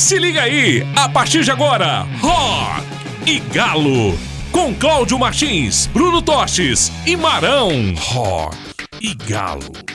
Se 0.00 0.18
liga 0.18 0.44
aí, 0.44 0.82
a 0.96 1.10
partir 1.10 1.44
de 1.44 1.50
agora, 1.50 2.06
Rock 2.22 2.86
e 3.26 3.38
Galo. 3.38 4.18
Com 4.50 4.74
Cláudio 4.74 5.18
Martins, 5.18 5.88
Bruno 5.88 6.22
Tostes 6.22 6.90
e 7.06 7.18
Marão. 7.18 7.70
Rock 7.98 8.56
e 8.98 9.12
Galo. 9.14 9.89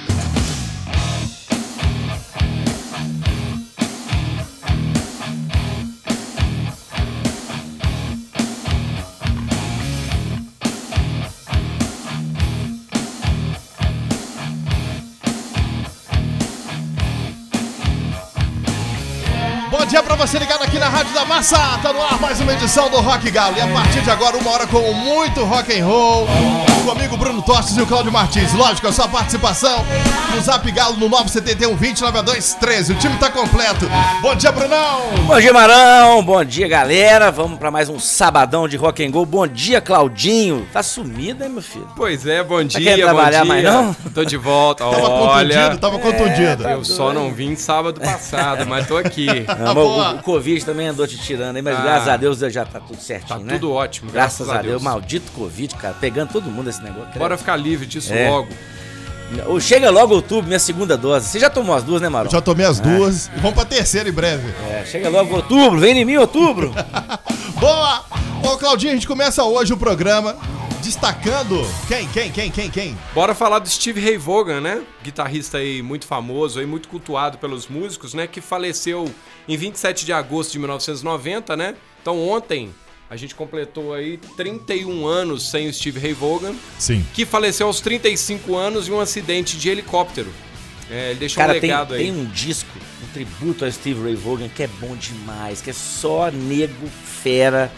Pra 20.16 20.26
você 20.26 20.40
ligado 20.40 20.64
aqui 20.64 20.80
na 20.80 20.88
Rádio 20.88 21.14
da 21.14 21.26
Massa. 21.26 21.78
Tá 21.84 21.92
no 21.92 22.02
ar 22.02 22.18
mais 22.22 22.40
uma 22.40 22.54
edição 22.54 22.90
do 22.90 23.02
Rock 23.02 23.30
Galo. 23.30 23.58
E 23.58 23.62
a 23.62 23.68
partir 23.68 24.02
de 24.02 24.10
agora, 24.10 24.38
uma 24.38 24.50
hora 24.50 24.66
com 24.66 24.94
muito 24.94 25.44
rock 25.44 25.78
and 25.78 25.86
roll. 25.86 26.26
Comigo, 26.86 27.18
Bruno 27.18 27.42
Tostes 27.42 27.76
e 27.78 27.82
o 27.82 27.88
Cláudio 27.88 28.12
Martins. 28.12 28.54
Lógico, 28.54 28.88
a 28.88 28.92
sua 28.92 29.08
participação 29.08 29.84
no 30.36 30.40
Zap 30.42 30.70
Galo 30.72 30.96
no 30.98 31.10
971 31.10 31.76
20 31.76 32.04
13. 32.60 32.94
O 32.94 32.96
time 32.96 33.18
tá 33.18 33.30
completo. 33.32 33.88
Bom 34.22 34.36
dia, 34.36 34.52
Brunão. 34.52 35.02
Bom 35.26 35.40
dia, 35.40 35.52
Marão. 35.52 36.24
Bom 36.24 36.46
dia, 36.46 36.68
galera. 36.68 37.32
Vamos 37.32 37.58
pra 37.58 37.72
mais 37.72 37.90
um 37.90 37.98
sabadão 38.00 38.68
de 38.68 38.78
rock 38.78 39.04
and 39.04 39.10
roll. 39.12 39.26
Bom 39.26 39.48
dia, 39.48 39.82
Claudinho. 39.82 40.68
Tá 40.72 40.84
sumido, 40.84 41.44
hein, 41.44 41.50
meu 41.50 41.62
filho? 41.64 41.88
Pois 41.96 42.26
é, 42.28 42.44
bom 42.44 42.64
dia, 42.64 42.80
querendo 42.80 43.08
bom 43.08 43.14
trabalhar 43.16 43.42
dia. 43.42 43.46
mais 43.46 43.64
não? 43.64 43.94
Tô 44.14 44.24
de 44.24 44.38
volta. 44.38 44.84
Tava 44.86 45.10
Olha, 45.10 45.56
contundido, 45.56 45.78
tava 45.82 46.00
contundido. 46.00 46.64
tá 46.64 46.72
eu 46.72 46.84
só 46.86 47.12
não 47.12 47.32
vim 47.34 47.56
sábado 47.56 48.00
passado, 48.00 48.66
mas 48.68 48.88
tô 48.88 48.96
aqui. 48.98 49.26
Não, 49.58 49.66
mas 49.66 49.74
boa. 49.74 50.12
o, 50.14 50.16
o 50.18 50.22
Covid 50.24 50.64
também 50.64 50.88
andou 50.88 51.08
te 51.08 51.18
tirando 51.18 51.56
aí, 51.56 51.62
mas 51.62 51.78
Ah. 51.78 51.82
graças 51.82 52.08
a 52.10 52.18
Deus 52.18 52.40
já 52.40 52.64
tá 52.66 52.80
tudo 52.80 53.02
certinho, 53.02 53.40
Tá 53.40 53.44
né? 53.44 53.54
tudo 53.54 53.72
ótimo, 53.74 54.12
Graças, 54.12 54.48
a 54.50 54.62
Deus. 54.62 54.82
Maldito 54.84 55.32
Covid, 55.32 55.74
cara. 55.76 55.96
Pegando 56.00 56.30
todo 56.32 56.50
mundo 56.52 56.70
esse 56.76 56.84
negócio. 56.84 57.18
Bora 57.18 57.38
ficar 57.38 57.56
livre 57.56 57.86
disso 57.86 58.14
É. 58.14 58.30
logo. 58.30 58.50
Chega 59.60 59.90
logo 59.90 60.14
outubro, 60.14 60.46
minha 60.46 60.60
segunda 60.60 60.96
dose. 60.96 61.28
Você 61.28 61.40
já 61.40 61.50
tomou 61.50 61.76
as 61.76 61.82
duas, 61.84 62.00
né, 62.02 62.08
Marão? 62.10 62.30
Já 62.30 62.42
tomei 62.42 62.66
as 62.66 62.80
duas. 62.80 63.28
E 63.36 63.40
vamos 63.40 63.56
pra 63.56 63.66
terceira 63.66 64.08
em 64.08 64.12
breve. 64.12 64.54
É, 64.70 64.86
chega 64.86 65.10
logo 65.10 65.36
outubro. 65.36 65.80
Vem 65.80 65.98
em 65.98 66.06
mim, 66.06 66.16
outubro. 66.18 66.72
Boa! 67.60 68.04
Ô, 68.44 68.58
Claudinho, 68.58 68.92
a 68.92 68.96
gente 68.96 69.08
começa 69.08 69.44
hoje 69.44 69.74
o 69.74 69.78
programa 69.78 70.38
destacando 70.84 71.66
quem, 71.88 72.08
quem, 72.10 72.32
quem, 72.32 72.52
quem, 72.52 72.70
quem? 72.70 72.98
Bora 73.16 73.34
falar 73.34 73.58
do 73.58 73.68
Steve 73.68 74.00
Ray 74.00 74.18
Vaughan, 74.18 74.62
né? 74.62 74.84
Guitarrista 75.04 75.58
aí 75.58 75.82
muito 75.82 76.06
famoso, 76.06 76.60
aí 76.60 76.66
muito 76.68 76.88
cultuado 76.88 77.40
pelos 77.40 77.68
músicos, 77.68 78.14
né? 78.14 78.28
Que 78.28 78.40
faleceu 78.40 79.12
em 79.48 79.58
27 79.58 80.06
de 80.06 80.14
agosto 80.14 80.52
de 80.52 80.60
1990, 80.60 81.58
né? 81.58 81.74
Então 82.00 82.30
ontem 82.30 82.70
a 83.10 83.16
gente 83.16 83.36
completou 83.36 83.94
aí 83.94 84.18
31 84.36 85.06
anos 85.06 85.50
sem 85.50 85.68
o 85.68 85.74
Steve 85.74 86.00
Ray 86.00 86.14
Vaughan, 86.14 86.56
Sim. 86.80 87.06
que 87.14 87.26
faleceu 87.26 87.68
aos 87.68 87.80
35 87.82 88.56
anos 88.56 88.88
em 88.88 88.92
um 88.92 89.00
acidente 89.00 89.58
de 89.58 89.70
helicóptero. 89.70 90.32
É, 90.90 91.12
ele 91.12 91.20
deixou 91.20 91.42
Cara, 91.42 91.58
um 91.58 91.60
tem, 91.60 91.70
legado 91.70 91.94
aí. 91.96 92.04
tem 92.04 92.12
um 92.12 92.26
disco, 92.26 92.70
um 93.04 93.08
tributo 93.14 93.66
a 93.66 93.72
Steve 93.72 94.04
Ray 94.04 94.16
Vaughan 94.16 94.50
que 94.50 94.62
é 94.64 94.68
bom 94.68 94.96
demais, 94.96 95.62
que 95.62 95.70
é 95.70 95.74
só 95.74 96.30
nego 96.32 96.88
fera. 96.88 97.72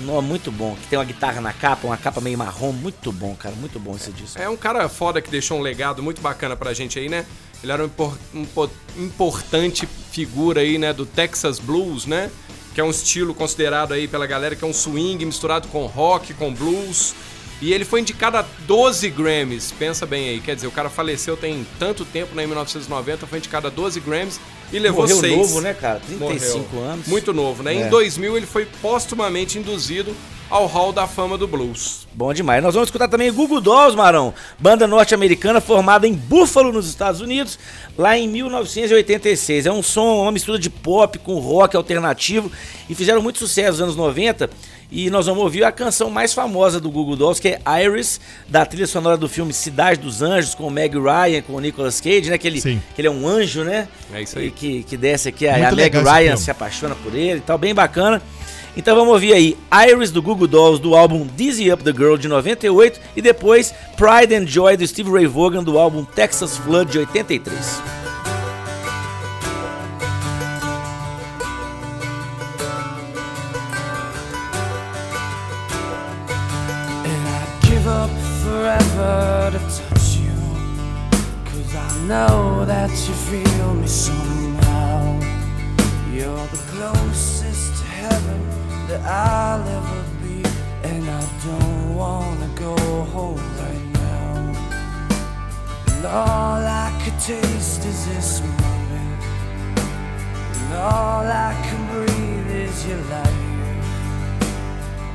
Não, 0.00 0.20
muito 0.20 0.50
bom. 0.52 0.76
Que 0.76 0.88
tem 0.88 0.98
uma 0.98 1.04
guitarra 1.06 1.40
na 1.40 1.52
capa, 1.54 1.86
uma 1.86 1.96
capa 1.96 2.20
meio 2.20 2.36
marrom. 2.36 2.70
Muito 2.72 3.10
bom, 3.10 3.34
cara. 3.34 3.54
Muito 3.54 3.78
bom 3.80 3.96
esse 3.96 4.10
disco. 4.12 4.38
É 4.40 4.46
um 4.48 4.56
cara 4.56 4.86
foda 4.90 5.22
que 5.22 5.30
deixou 5.30 5.58
um 5.58 5.62
legado 5.62 6.02
muito 6.02 6.20
bacana 6.20 6.54
pra 6.54 6.74
gente 6.74 6.98
aí, 6.98 7.08
né? 7.08 7.24
Ele 7.62 7.72
era 7.72 7.82
um, 7.82 7.86
impor- 7.86 8.18
um 8.34 8.44
po- 8.44 8.70
importante 8.98 9.88
figura 10.10 10.60
aí, 10.60 10.76
né, 10.76 10.92
do 10.92 11.06
Texas 11.06 11.58
Blues, 11.58 12.04
né? 12.04 12.30
Que 12.74 12.80
é 12.80 12.84
um 12.84 12.90
estilo 12.90 13.34
considerado 13.34 13.92
aí 13.92 14.06
pela 14.06 14.26
galera 14.26 14.54
que 14.54 14.64
é 14.64 14.66
um 14.66 14.72
swing 14.72 15.24
misturado 15.24 15.68
com 15.68 15.86
rock, 15.86 16.34
com 16.34 16.52
blues. 16.52 17.14
E 17.60 17.74
ele 17.74 17.84
foi 17.84 18.00
indicado 18.00 18.38
a 18.38 18.44
12 18.66 19.10
Grammys, 19.10 19.72
pensa 19.78 20.06
bem 20.06 20.30
aí. 20.30 20.40
Quer 20.40 20.54
dizer, 20.54 20.66
o 20.66 20.70
cara 20.70 20.88
faleceu 20.88 21.36
tem 21.36 21.66
tanto 21.78 22.06
tempo, 22.06 22.34
né, 22.34 22.44
em 22.44 22.46
1990, 22.46 23.26
foi 23.26 23.38
indicado 23.38 23.66
a 23.66 23.70
12 23.70 24.00
Grammys 24.00 24.40
e 24.72 24.78
levou 24.78 25.02
Morreu 25.02 25.20
6. 25.20 25.36
novo, 25.36 25.60
né, 25.60 25.74
cara? 25.74 26.00
35 26.00 26.74
Morreu. 26.74 26.90
anos. 26.90 27.06
Muito 27.06 27.34
novo, 27.34 27.62
né? 27.62 27.74
É. 27.74 27.86
Em 27.86 27.90
2000 27.90 28.36
ele 28.38 28.46
foi 28.46 28.66
postumamente 28.80 29.58
induzido 29.58 30.14
ao 30.50 30.66
Hall 30.66 30.92
da 30.92 31.06
Fama 31.06 31.38
do 31.38 31.46
Blues. 31.46 32.08
Bom 32.12 32.34
demais. 32.34 32.62
Nós 32.62 32.74
vamos 32.74 32.88
escutar 32.88 33.06
também 33.06 33.30
o 33.30 33.32
Google 33.32 33.60
Dolls, 33.60 33.96
Marão. 33.96 34.34
Banda 34.58 34.86
norte-americana 34.86 35.60
formada 35.60 36.08
em 36.08 36.12
Buffalo, 36.12 36.72
nos 36.72 36.88
Estados 36.88 37.20
Unidos, 37.20 37.58
lá 37.96 38.18
em 38.18 38.28
1986. 38.28 39.66
É 39.66 39.72
um 39.72 39.82
som, 39.82 40.22
uma 40.22 40.32
mistura 40.32 40.58
de 40.58 40.68
pop 40.68 41.18
com 41.20 41.38
rock 41.38 41.76
alternativo 41.76 42.50
e 42.88 42.94
fizeram 42.94 43.22
muito 43.22 43.38
sucesso 43.38 43.70
nos 43.70 43.80
anos 43.80 43.96
90. 43.96 44.50
E 44.92 45.08
nós 45.08 45.26
vamos 45.26 45.40
ouvir 45.44 45.62
a 45.62 45.70
canção 45.70 46.10
mais 46.10 46.34
famosa 46.34 46.80
do 46.80 46.90
Google 46.90 47.14
Dolls, 47.14 47.40
que 47.40 47.46
é 47.46 47.60
Iris, 47.84 48.20
da 48.48 48.66
trilha 48.66 48.88
sonora 48.88 49.16
do 49.16 49.28
filme 49.28 49.52
Cidade 49.52 50.00
dos 50.00 50.20
Anjos, 50.20 50.52
com 50.52 50.66
o 50.66 50.70
Meg 50.70 50.98
Ryan, 50.98 51.42
com 51.42 51.52
o 51.52 51.60
Nicolas 51.60 52.00
Cage, 52.00 52.28
né? 52.28 52.36
Que 52.36 52.48
ele, 52.48 52.60
Sim. 52.60 52.82
que 52.92 53.00
ele 53.00 53.06
é 53.06 53.10
um 53.10 53.26
anjo, 53.28 53.62
né? 53.62 53.86
É 54.12 54.20
isso 54.20 54.36
aí. 54.36 54.48
E 54.48 54.50
que, 54.50 54.82
que 54.82 54.96
desce 54.96 55.28
aqui, 55.28 55.46
a, 55.46 55.52
Muito 55.52 55.66
a 55.66 55.76
Meg 55.76 55.96
legal 55.96 56.02
esse 56.02 56.12
Ryan 56.12 56.36
se 56.36 56.50
apaixona 56.50 56.96
por 56.96 57.14
ele 57.14 57.38
e 57.38 57.42
tal, 57.42 57.56
bem 57.56 57.72
bacana. 57.72 58.20
Então 58.76 58.94
vamos 58.94 59.12
ouvir 59.12 59.32
aí 59.32 59.56
Iris 59.88 60.10
do 60.10 60.22
Google 60.22 60.46
Dolls 60.46 60.80
do 60.80 60.94
álbum 60.94 61.26
Dizzy 61.36 61.72
Up 61.72 61.82
the 61.82 61.92
Girl 61.92 62.16
de 62.16 62.28
98 62.28 63.00
e 63.16 63.22
depois 63.22 63.74
Pride 63.96 64.34
and 64.34 64.46
Joy 64.46 64.76
do 64.76 64.86
Steve 64.86 65.10
Ray 65.10 65.26
Vaughan 65.26 65.64
do 65.64 65.78
álbum 65.78 66.04
Texas 66.04 66.56
Flood 66.56 66.90
de 66.90 67.00
83. 67.00 67.82
And 77.04 77.28
I'd 77.28 77.68
give 77.68 77.86
up 77.88 78.10
forever 78.44 79.50
to 79.52 79.58
touch 79.58 80.16
you. 80.16 80.30
Cause 81.44 81.74
I 81.74 82.06
know 82.06 82.64
that 82.66 82.90
you 82.90 83.14
feel 83.14 83.74
me 83.74 83.88
somehow. 83.88 85.18
You're 86.12 86.46
the 86.48 86.58
closest 86.72 87.80
to 87.80 87.84
heaven 87.84 88.39
that 88.90 89.02
I'll 89.06 89.68
ever 89.78 90.02
be. 90.22 90.42
And 90.82 91.04
I 91.08 91.22
don't 91.46 91.94
wanna 91.94 92.50
go 92.56 92.76
home 93.14 93.44
right 93.62 93.86
now. 93.92 94.32
And 95.92 96.04
all 96.06 96.62
I 96.84 96.88
could 97.02 97.18
taste 97.20 97.84
is 97.84 98.00
this 98.08 98.40
moment. 98.40 99.22
And 100.58 100.72
all 100.74 101.26
I 101.48 101.52
can 101.66 101.80
breathe 101.92 102.50
is 102.66 102.86
your 102.88 103.02
life. 103.14 103.46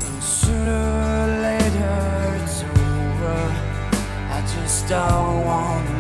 And 0.08 0.24
sooner 0.24 0.84
or 1.20 1.28
later 1.48 1.98
it's 2.44 2.60
over. 2.64 3.42
I 4.38 4.40
just 4.56 4.88
don't 4.88 5.44
wanna 5.50 5.96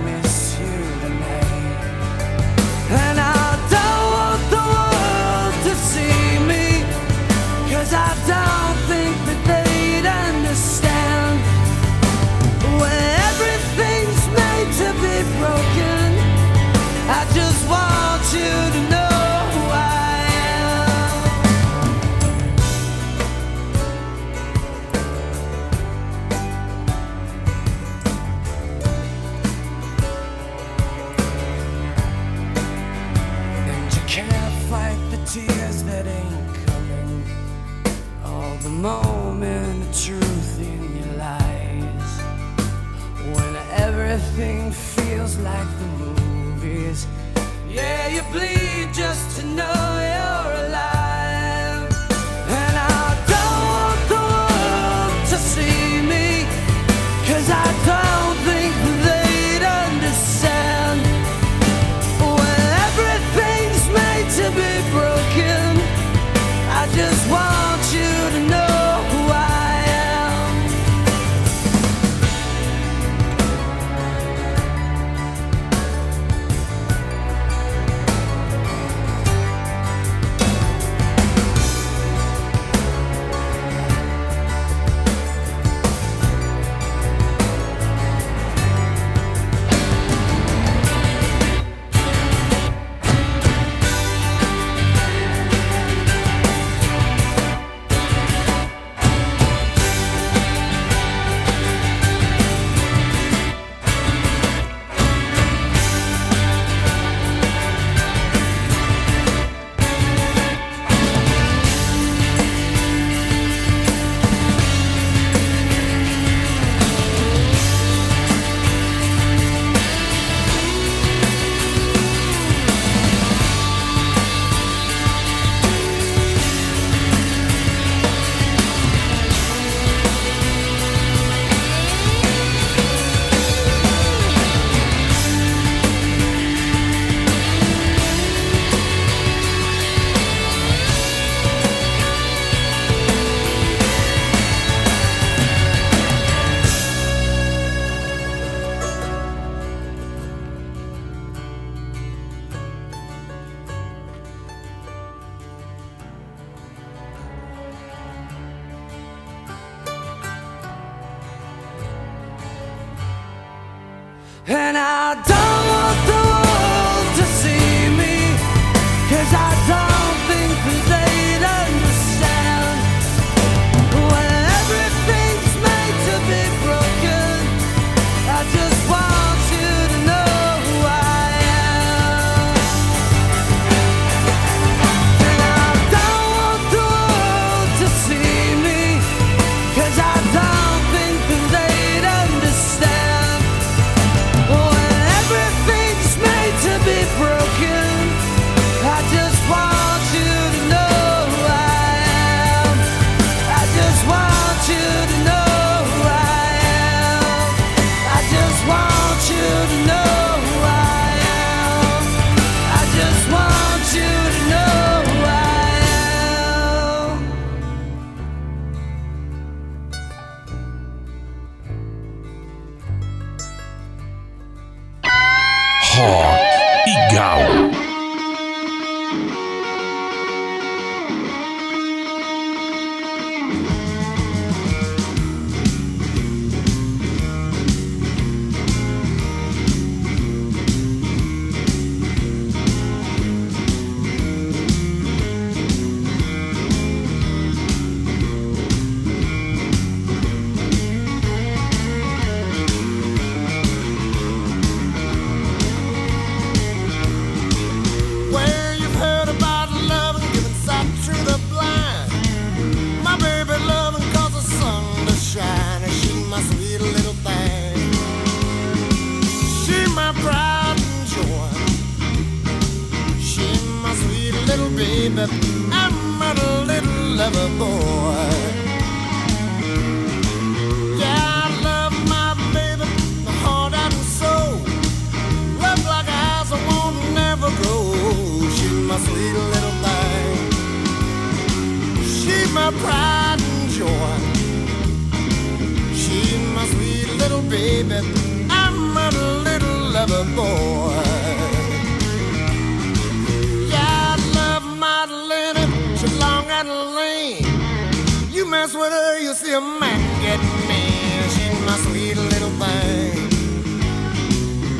Mess 308.65 308.73
with 308.73 308.91
her, 308.91 309.19
you 309.19 309.31
see 309.35 309.53
a 309.53 309.61
man 309.61 309.99
get 310.23 310.39
mean. 310.67 311.21
She's 311.33 311.65
my 311.67 311.77
sweet 311.85 312.17
little 312.17 312.49
thing. 312.61 313.29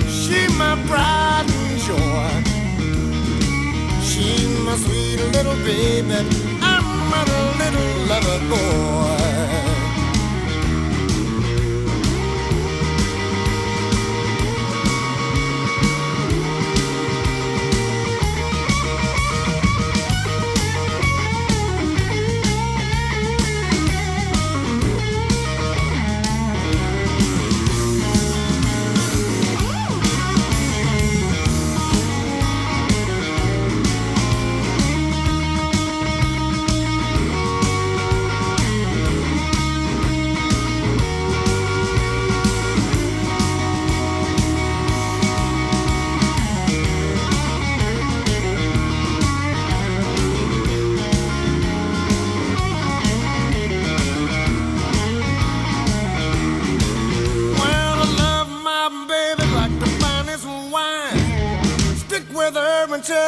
She 0.10 0.48
my 0.58 0.74
pride 0.88 1.46
and 1.48 1.80
joy. 1.86 2.34
She 4.01 4.48
my 4.65 4.75
sweet 4.77 5.20
little 5.36 5.58
baby. 5.63 6.18
I'm 6.63 7.13
a 7.13 7.25
little 7.60 8.08
lover 8.10 8.39
boy. 8.50 9.75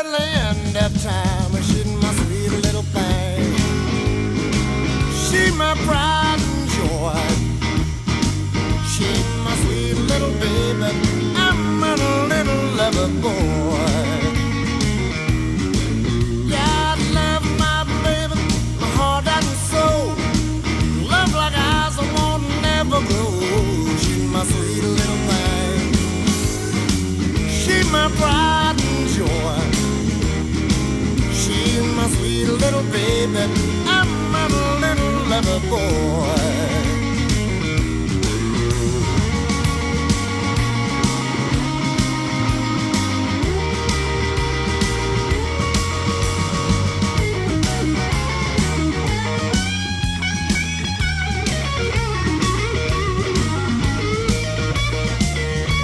Until 0.05 0.85
of 0.85 1.03
time. 1.03 1.63
She's 1.63 1.85
my 1.85 2.13
sweet 2.13 2.51
little 2.63 2.83
thing. 2.83 3.55
She 5.11 5.51
my 5.57 5.73
pride 5.85 6.16
little 32.77 32.91
baby. 32.91 33.53
I'm 33.85 34.35
a 34.35 34.47
little 34.81 35.29
lover 35.29 35.59
boy. 35.69 36.27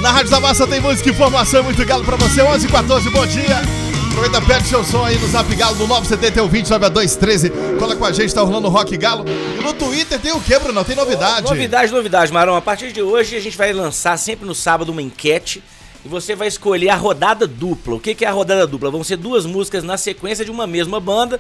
Na 0.01 0.12
Rádio 0.12 0.31
da 0.31 0.39
Massa 0.41 0.67
tem 0.67 0.81
música 0.81 1.09
e 1.09 1.13
informação 1.13 1.63
muito 1.63 1.83
galo 1.85 2.03
pra 2.03 2.17
você. 2.17 2.41
11 2.41 2.67
14 2.67 3.09
bom 3.09 3.25
dia. 3.25 3.82
Aproveita, 4.24 4.48
pede 4.48 4.70
seu 4.70 4.86
som 4.86 5.03
aí 5.03 5.18
no 5.20 5.27
Zap 5.27 5.53
Galo 5.53 5.75
do 5.75 5.86
971 5.86 6.48
20 6.48 6.70
9213. 6.70 7.50
Cola 7.77 7.94
com 7.94 8.06
a 8.06 8.12
gente, 8.13 8.34
tá 8.34 8.42
rolando 8.42 8.70
Rock 8.70 8.96
Galo. 8.96 9.25
E 9.27 9.62
no 9.62 9.74
Twitter 9.74 10.18
tem 10.18 10.32
o 10.32 10.39
que, 10.39 10.58
Bruno? 10.60 10.82
Tem 10.86 10.96
novidade. 10.96 11.46
Novidade, 11.46 11.92
novidade, 11.92 12.32
Marão. 12.32 12.56
A 12.56 12.62
partir 12.62 12.94
de 12.94 13.01
hoje 13.01 13.36
a 13.36 13.42
gente 13.42 13.58
vai 13.58 13.74
lançar 13.74 14.18
sempre 14.18 14.46
no 14.46 14.56
sábado 14.56 14.94
uma 14.94 15.01
enquete 15.01 15.62
e 16.06 16.08
você 16.08 16.36
vai 16.36 16.48
escolher 16.48 16.88
a 16.88 16.96
rodada 16.96 17.46
dupla. 17.46 17.96
O 17.96 18.00
que 18.00 18.15
que 18.15 18.24
é 18.24 18.30
a 18.30 18.32
rodada 18.32 18.65
dupla? 18.65 18.89
Vão 18.89 19.03
ser 19.03 19.18
duas 19.18 19.46
músicas 19.46 19.84
na 19.84 19.98
sequência 19.98 20.46
de 20.46 20.51
uma 20.51 20.65
mesma 20.65 21.01
banda. 21.01 21.38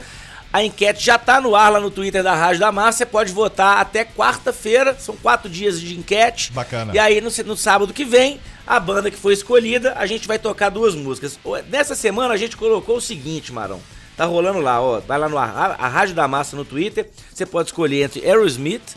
A 0.53 0.63
enquete 0.63 1.03
já 1.03 1.17
tá 1.17 1.41
no 1.41 1.55
ar 1.55 1.71
lá 1.71 1.79
no 1.79 1.89
Twitter 1.89 2.21
da 2.21 2.35
Rádio 2.35 2.59
da 2.59 2.71
Massa. 2.71 2.99
Você 2.99 3.05
pode 3.07 3.33
votar 3.33 3.79
até 3.79 4.05
quarta-feira. 4.05 4.95
São 4.99 5.17
quatro 5.17 5.49
dias 5.49 5.81
de 5.81 5.97
enquete. 5.97 6.53
Bacana. 6.53 6.93
E 6.93 6.99
aí, 6.99 7.19
no, 7.19 7.31
no 7.45 7.57
sábado 7.57 7.91
que 7.91 8.05
vem, 8.05 8.39
a 8.67 8.79
banda 8.79 9.09
que 9.09 9.17
foi 9.17 9.33
escolhida, 9.33 9.95
a 9.97 10.05
gente 10.05 10.27
vai 10.27 10.37
tocar 10.37 10.69
duas 10.69 10.93
músicas. 10.93 11.39
Nessa 11.71 11.95
semana 11.95 12.35
a 12.35 12.37
gente 12.37 12.55
colocou 12.55 12.97
o 12.97 13.01
seguinte, 13.01 13.51
Marão. 13.51 13.81
Tá 14.15 14.25
rolando 14.25 14.59
lá, 14.59 14.79
ó. 14.79 14.99
Vai 14.99 15.17
lá 15.17 15.27
no 15.27 15.39
ar, 15.39 15.75
a 15.79 15.87
Rádio 15.87 16.13
da 16.13 16.27
Massa 16.27 16.55
no 16.55 16.63
Twitter. 16.63 17.09
Você 17.33 17.47
pode 17.47 17.69
escolher 17.69 18.03
entre 18.03 18.23
Aerosmith, 18.23 18.95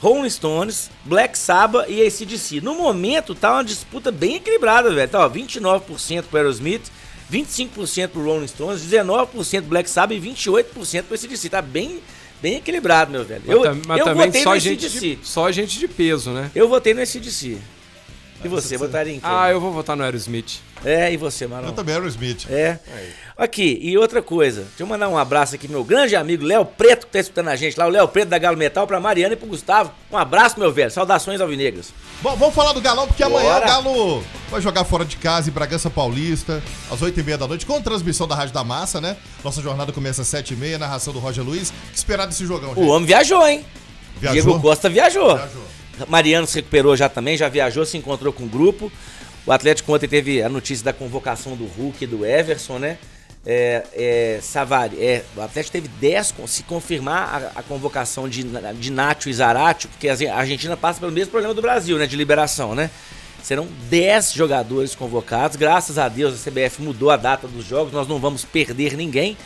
Rolling 0.00 0.28
Stones, 0.28 0.90
Black 1.04 1.38
Sabbath 1.38 1.88
e 1.88 2.04
ACDC. 2.04 2.60
No 2.60 2.74
momento 2.74 3.36
tá 3.36 3.52
uma 3.52 3.64
disputa 3.64 4.10
bem 4.10 4.34
equilibrada, 4.34 4.92
velho. 4.92 5.08
Tá, 5.08 5.24
ó, 5.24 5.28
29% 5.28 6.24
pro 6.24 6.38
Aerosmith, 6.38 6.90
25% 7.32 8.08
pro 8.08 8.22
Rolling 8.24 8.46
Stones, 8.48 8.82
19% 8.82 9.26
pro 9.60 9.62
Black 9.68 9.88
Sabbath 9.90 10.16
e 10.16 10.20
28% 10.20 11.02
pro 11.04 11.14
ACDC. 11.14 11.48
Tá 11.48 11.60
bem, 11.62 12.00
bem 12.40 12.56
equilibrado, 12.56 13.10
meu 13.10 13.24
velho. 13.24 13.42
Eu, 13.46 13.60
mas 13.60 13.68
tam- 13.70 13.82
mas 13.86 13.98
eu 13.98 14.04
também 14.04 14.26
votei 14.26 14.42
só 14.42 14.54
no 14.54 14.60
gente, 14.60 14.88
de, 14.88 15.18
só 15.22 15.50
gente 15.52 15.78
de 15.78 15.88
peso, 15.88 16.30
né? 16.30 16.50
Eu 16.54 16.68
votei 16.68 16.94
no 16.94 17.00
ACDC. 17.02 17.58
E 18.44 18.48
você, 18.48 18.76
votaria 18.76 19.14
em 19.14 19.20
quem? 19.20 19.28
Ah, 19.30 19.50
eu 19.50 19.60
vou 19.60 19.72
votar 19.72 19.96
no 19.96 20.02
Aerosmith. 20.04 20.60
É, 20.84 21.12
e 21.12 21.16
você, 21.16 21.46
Marão? 21.46 21.68
Eu 21.68 21.74
também 21.74 21.94
era 21.94 22.04
o 22.04 22.08
Smith. 22.08 22.46
É. 22.48 22.78
Aqui, 23.36 23.78
e 23.82 23.96
outra 23.98 24.22
coisa, 24.22 24.62
deixa 24.62 24.82
eu 24.82 24.86
mandar 24.86 25.08
um 25.08 25.18
abraço 25.18 25.54
aqui 25.54 25.66
pro 25.66 25.76
meu 25.76 25.84
grande 25.84 26.14
amigo 26.14 26.44
Léo 26.44 26.64
Preto, 26.64 27.06
que 27.06 27.12
tá 27.12 27.18
escutando 27.18 27.48
a 27.48 27.56
gente 27.56 27.76
lá, 27.78 27.86
o 27.86 27.90
Léo 27.90 28.06
Preto 28.08 28.28
da 28.28 28.38
Galo 28.38 28.56
Metal, 28.56 28.86
pra 28.86 29.00
Mariana 29.00 29.34
e 29.34 29.36
pro 29.36 29.48
Gustavo. 29.48 29.90
Um 30.10 30.16
abraço, 30.16 30.58
meu 30.58 30.72
velho. 30.72 30.90
Saudações 30.90 31.40
alvinegras. 31.40 31.92
Bom, 32.22 32.36
vamos 32.36 32.54
falar 32.54 32.72
do 32.72 32.80
Galão, 32.80 33.06
porque 33.06 33.22
amanhã 33.22 33.54
Bora. 33.54 33.64
o 33.64 33.68
Galo 33.68 34.24
vai 34.50 34.60
jogar 34.60 34.84
fora 34.84 35.04
de 35.04 35.16
casa 35.16 35.50
em 35.50 35.52
Bragança 35.52 35.90
Paulista, 35.90 36.62
às 36.90 37.00
8h30 37.00 37.36
da 37.36 37.48
noite, 37.48 37.66
com 37.66 37.80
transmissão 37.82 38.26
da 38.28 38.34
Rádio 38.34 38.54
da 38.54 38.62
Massa, 38.64 39.00
né? 39.00 39.16
Nossa 39.44 39.60
jornada 39.60 39.92
começa 39.92 40.22
às 40.22 40.28
7h30, 40.28 40.78
narração 40.78 41.12
do 41.12 41.18
Roger 41.18 41.44
Luiz. 41.44 41.70
O 41.70 41.72
que 41.92 41.96
esperar 41.98 42.26
desse 42.26 42.46
jogão, 42.46 42.72
O 42.72 42.74
gente? 42.74 42.88
homem 42.88 43.06
viajou, 43.06 43.46
hein? 43.46 43.64
Viajou? 44.20 44.42
Diego 44.42 44.60
Costa 44.60 44.88
viajou. 44.88 45.36
Viajou. 45.36 45.67
Mariano 46.06 46.46
se 46.46 46.56
recuperou 46.56 46.96
já 46.96 47.08
também, 47.08 47.36
já 47.36 47.48
viajou, 47.48 47.84
se 47.84 47.96
encontrou 47.96 48.32
com 48.32 48.44
o 48.44 48.48
grupo. 48.48 48.90
O 49.46 49.52
Atlético 49.52 49.92
ontem 49.94 50.06
teve 50.08 50.42
a 50.42 50.48
notícia 50.48 50.84
da 50.84 50.92
convocação 50.92 51.56
do 51.56 51.64
Hulk 51.64 52.04
e 52.04 52.06
do 52.06 52.24
Everson, 52.24 52.78
né? 52.78 52.98
É, 53.46 53.82
é, 53.94 54.38
Savari, 54.42 54.96
é, 55.02 55.24
o 55.34 55.40
Atlético 55.40 55.72
teve 55.72 55.88
10, 55.88 56.32
con- 56.32 56.46
se 56.46 56.64
confirmar 56.64 57.52
a, 57.54 57.60
a 57.60 57.62
convocação 57.62 58.28
de, 58.28 58.44
de 58.74 58.90
Nacho 58.90 59.30
e 59.30 59.32
Zaratio, 59.32 59.88
porque 59.88 60.08
a 60.08 60.36
Argentina 60.36 60.76
passa 60.76 61.00
pelo 61.00 61.12
mesmo 61.12 61.30
problema 61.30 61.54
do 61.54 61.62
Brasil, 61.62 61.96
né? 61.96 62.06
De 62.06 62.16
liberação, 62.16 62.74
né? 62.74 62.90
Serão 63.42 63.66
10 63.88 64.32
jogadores 64.34 64.94
convocados. 64.94 65.56
Graças 65.56 65.96
a 65.96 66.08
Deus 66.08 66.34
a 66.34 66.50
CBF 66.50 66.82
mudou 66.82 67.10
a 67.10 67.16
data 67.16 67.46
dos 67.48 67.64
jogos, 67.64 67.92
nós 67.92 68.06
não 68.06 68.18
vamos 68.18 68.44
perder 68.44 68.96
ninguém. 68.96 69.36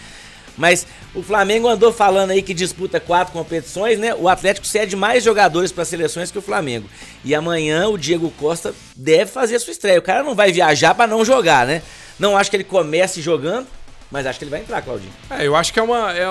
Mas 0.56 0.87
o 1.14 1.23
Flamengo 1.23 1.68
andou 1.68 1.92
falando 1.92 2.30
aí 2.30 2.42
que 2.42 2.52
disputa 2.52 3.00
quatro 3.00 3.32
competições, 3.32 3.99
né? 3.99 4.14
O 4.14 4.28
Atlético 4.28 4.66
cede 4.66 4.94
mais 4.94 5.25
jogadores 5.25 5.73
para 5.73 5.85
seleções 5.85 6.30
que 6.30 6.38
o 6.38 6.42
Flamengo. 6.42 6.88
E 7.25 7.35
amanhã 7.35 7.88
o 7.88 7.97
Diego 7.97 8.30
Costa 8.38 8.75
deve 8.94 9.30
fazer 9.30 9.56
a 9.56 9.61
sua 9.61 9.73
estreia. 9.73 9.99
O 9.99 10.02
cara 10.02 10.23
não 10.23 10.35
vai 10.35 10.52
viajar 10.52 10.94
para 10.94 11.06
não 11.06 11.25
jogar, 11.25 11.66
né? 11.66 11.82
Não 12.18 12.37
acho 12.37 12.50
que 12.50 12.56
ele 12.56 12.64
comece 12.64 13.23
jogando, 13.23 13.66
mas 14.11 14.26
acho 14.26 14.38
que 14.38 14.44
ele 14.44 14.50
vai 14.50 14.61
entrar, 14.61 14.82
Claudinho. 14.82 15.12
É, 15.30 15.47
eu 15.47 15.56
acho 15.56 15.73
que 15.73 15.80
é 15.80 15.82
uma. 15.82 16.12
É 16.12 16.26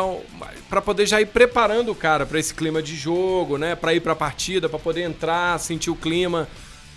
pra 0.69 0.81
poder 0.81 1.07
já 1.07 1.19
ir 1.19 1.25
preparando 1.25 1.91
o 1.91 1.95
cara 1.95 2.25
pra 2.25 2.39
esse 2.39 2.53
clima 2.53 2.81
de 2.81 2.95
jogo, 2.95 3.57
né? 3.57 3.75
Pra 3.75 3.93
ir 3.93 3.99
pra 3.99 4.15
partida, 4.15 4.69
pra 4.69 4.77
poder 4.77 5.01
entrar, 5.01 5.59
sentir 5.59 5.89
o 5.89 5.95
clima. 5.95 6.47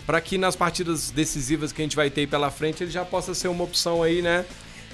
Pra 0.06 0.20
que 0.20 0.36
nas 0.36 0.54
partidas 0.54 1.10
decisivas 1.10 1.72
que 1.72 1.80
a 1.80 1.84
gente 1.84 1.96
vai 1.96 2.10
ter 2.10 2.28
pela 2.28 2.50
frente 2.50 2.84
ele 2.84 2.90
já 2.90 3.02
possa 3.02 3.32
ser 3.32 3.48
uma 3.48 3.64
opção 3.64 4.02
aí, 4.02 4.20
né? 4.20 4.44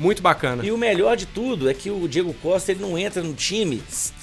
Muito 0.01 0.23
bacana. 0.23 0.65
E 0.65 0.73
o 0.73 0.79
melhor 0.79 1.17
de 1.17 1.27
tudo 1.27 1.69
é 1.71 1.75
que 1.75 1.91
o 1.91 2.09
Diego 2.09 2.33
Costa 2.43 2.73
ele 2.73 2.81
não 2.81 2.99
entra 2.99 3.23
no 3.23 3.35
time 3.35 3.83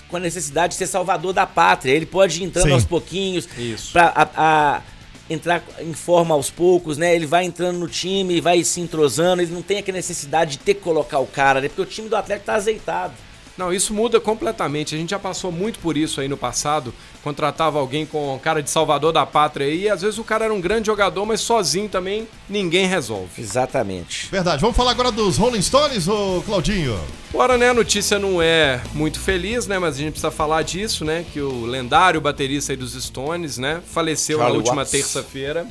com 0.09 0.17
a 0.17 0.19
necessidade 0.19 0.73
de 0.73 0.77
ser 0.77 0.87
salvador 0.87 1.31
da 1.33 1.45
pátria. 1.45 1.91
Ele 1.93 2.05
pode 2.05 2.41
ir 2.41 2.45
entrando 2.45 2.65
Sim. 2.67 2.71
aos 2.73 2.83
pouquinhos, 2.85 3.47
Isso. 3.57 3.91
pra 3.93 4.11
a- 4.15 4.29
a- 4.35 4.81
entrar 5.29 5.61
em 5.81 5.93
forma 5.93 6.33
aos 6.33 6.49
poucos, 6.49 6.97
né? 6.97 7.13
Ele 7.15 7.25
vai 7.25 7.43
entrando 7.45 7.77
no 7.77 7.87
time, 7.87 8.39
vai 8.41 8.63
se 8.63 8.79
entrosando, 8.81 9.41
ele 9.41 9.51
não 9.53 9.61
tem 9.61 9.77
aquela 9.77 9.97
necessidade 9.97 10.51
de 10.51 10.57
ter 10.59 10.73
que 10.75 10.81
colocar 10.81 11.19
o 11.19 11.27
cara, 11.27 11.59
né? 11.61 11.67
Porque 11.67 11.81
o 11.81 11.85
time 11.85 12.07
do 12.09 12.15
Atlético 12.15 12.45
tá 12.47 12.55
azeitado. 12.55 13.13
Não, 13.57 13.73
isso 13.73 13.93
muda 13.93 14.19
completamente. 14.19 14.93
A 14.93 14.97
gente 14.97 15.09
já 15.09 15.19
passou 15.19 15.51
muito 15.51 15.79
por 15.79 15.97
isso 15.97 16.21
aí 16.21 16.27
no 16.27 16.37
passado. 16.37 16.93
Contratava 17.23 17.79
alguém 17.79 18.05
com 18.05 18.39
cara 18.41 18.61
de 18.61 18.69
salvador 18.69 19.11
da 19.11 19.25
pátria 19.25 19.67
aí, 19.67 19.83
e 19.83 19.89
às 19.89 20.01
vezes 20.01 20.19
o 20.19 20.23
cara 20.23 20.45
era 20.45 20.53
um 20.53 20.61
grande 20.61 20.85
jogador, 20.87 21.25
mas 21.25 21.41
sozinho 21.41 21.89
também 21.89 22.27
ninguém 22.47 22.85
resolve. 22.85 23.41
Exatamente. 23.41 24.29
Verdade. 24.29 24.61
Vamos 24.61 24.77
falar 24.77 24.91
agora 24.91 25.11
dos 25.11 25.37
Rolling 25.37 25.61
Stones, 25.61 26.07
ô 26.07 26.41
Claudinho? 26.45 26.99
Agora, 27.33 27.57
né, 27.57 27.69
a 27.69 27.73
notícia 27.73 28.17
não 28.17 28.41
é 28.41 28.81
muito 28.93 29.19
feliz, 29.19 29.67
né, 29.67 29.77
mas 29.77 29.95
a 29.95 29.97
gente 29.99 30.11
precisa 30.11 30.31
falar 30.31 30.61
disso, 30.61 31.03
né, 31.03 31.25
que 31.33 31.41
o 31.41 31.65
lendário 31.65 32.21
baterista 32.21 32.71
aí 32.71 32.77
dos 32.77 32.93
Stones, 32.93 33.57
né, 33.57 33.81
faleceu 33.85 34.37
Charlie 34.39 34.57
na 34.57 34.63
última 34.63 34.85
terça-feira, 34.85 35.67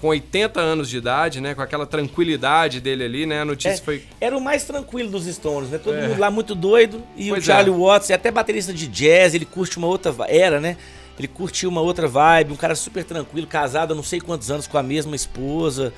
com 0.00 0.08
80 0.08 0.60
anos 0.60 0.88
de 0.90 0.98
idade, 0.98 1.40
né, 1.40 1.54
com 1.54 1.62
aquela 1.62 1.86
tranquilidade 1.86 2.80
dele 2.80 3.04
ali, 3.04 3.26
né, 3.26 3.40
a 3.40 3.44
notícia 3.44 3.70
É, 3.80 3.84
foi... 3.84 4.02
Era 4.20 4.36
o 4.36 4.40
mais 4.40 4.64
tranquilo 4.64 5.10
dos 5.10 5.24
Stones, 5.26 5.70
né? 5.70 5.78
Todo 5.78 5.94
É. 5.96 6.08
mundo 6.08 6.18
lá 6.20 6.30
muito 6.30 6.54
doido. 6.54 7.02
E 7.16 7.30
Pois 7.30 7.42
o 7.42 7.46
Charlie 7.46 7.74
é. 7.74 7.78
Watts 7.78 8.10
é 8.10 8.14
até 8.14 8.30
baterista 8.30 8.72
de 8.72 8.86
jazz, 8.86 9.34
ele 9.34 9.44
curte 9.46 9.78
uma 9.78 9.86
outra. 9.86 10.14
Era, 10.28 10.60
né? 10.60 10.76
Ele 11.18 11.26
curtiu 11.28 11.70
uma 11.70 11.80
outra 11.80 12.06
vibe, 12.06 12.52
um 12.52 12.56
cara 12.56 12.74
super 12.74 13.02
tranquilo, 13.02 13.46
casado 13.46 13.92
há 13.92 13.96
não 13.96 14.02
sei 14.02 14.20
quantos 14.20 14.50
anos 14.50 14.66
com 14.66 14.76
a 14.76 14.82
mesma 14.82 15.16
esposa, 15.16 15.90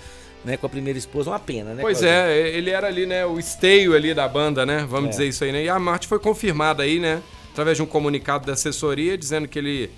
né? 0.44 0.56
Com 0.56 0.66
a 0.66 0.68
primeira 0.68 0.96
esposa. 0.96 1.30
Uma 1.30 1.40
pena, 1.40 1.74
né? 1.74 1.82
Pois 1.82 1.98
Claudinho? 1.98 2.22
é, 2.22 2.38
ele 2.50 2.70
era 2.70 2.86
ali, 2.86 3.04
né, 3.04 3.26
o 3.26 3.36
esteio 3.38 3.94
ali 3.96 4.14
da 4.14 4.28
banda, 4.28 4.64
né, 4.64 4.86
vamos 4.88 5.06
É. 5.06 5.10
dizer 5.10 5.26
isso 5.26 5.42
aí, 5.42 5.50
né, 5.50 5.64
e 5.64 5.68
a 5.68 5.78
morte 5.78 6.06
foi 6.06 6.20
confirmada 6.20 6.84
aí, 6.84 7.00
né, 7.00 7.20
através 7.52 7.76
de 7.76 7.82
um 7.82 7.86
comunicado 7.86 8.46
da 8.46 8.52
assessoria, 8.52 9.18
dizendo 9.18 9.48
que 9.48 9.58
ele 9.58 9.90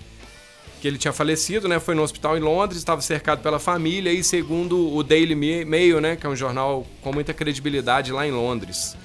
que 0.81 0.87
ele 0.87 0.97
tinha 0.97 1.13
falecido, 1.13 1.67
né? 1.67 1.79
Foi 1.79 1.93
no 1.93 2.01
hospital 2.01 2.35
em 2.35 2.41
Londres, 2.41 2.79
estava 2.79 3.01
cercado 3.01 3.41
pela 3.43 3.59
família 3.59 4.11
e 4.11 4.23
segundo 4.23 4.93
o 4.95 5.03
Daily 5.03 5.35
Ma- 5.35 5.69
Mail, 5.69 6.01
né, 6.01 6.15
que 6.15 6.25
é 6.25 6.29
um 6.29 6.35
jornal 6.35 6.85
com 7.01 7.13
muita 7.13 7.33
credibilidade 7.35 8.11
lá 8.11 8.25
em 8.27 8.31
Londres. 8.31 8.97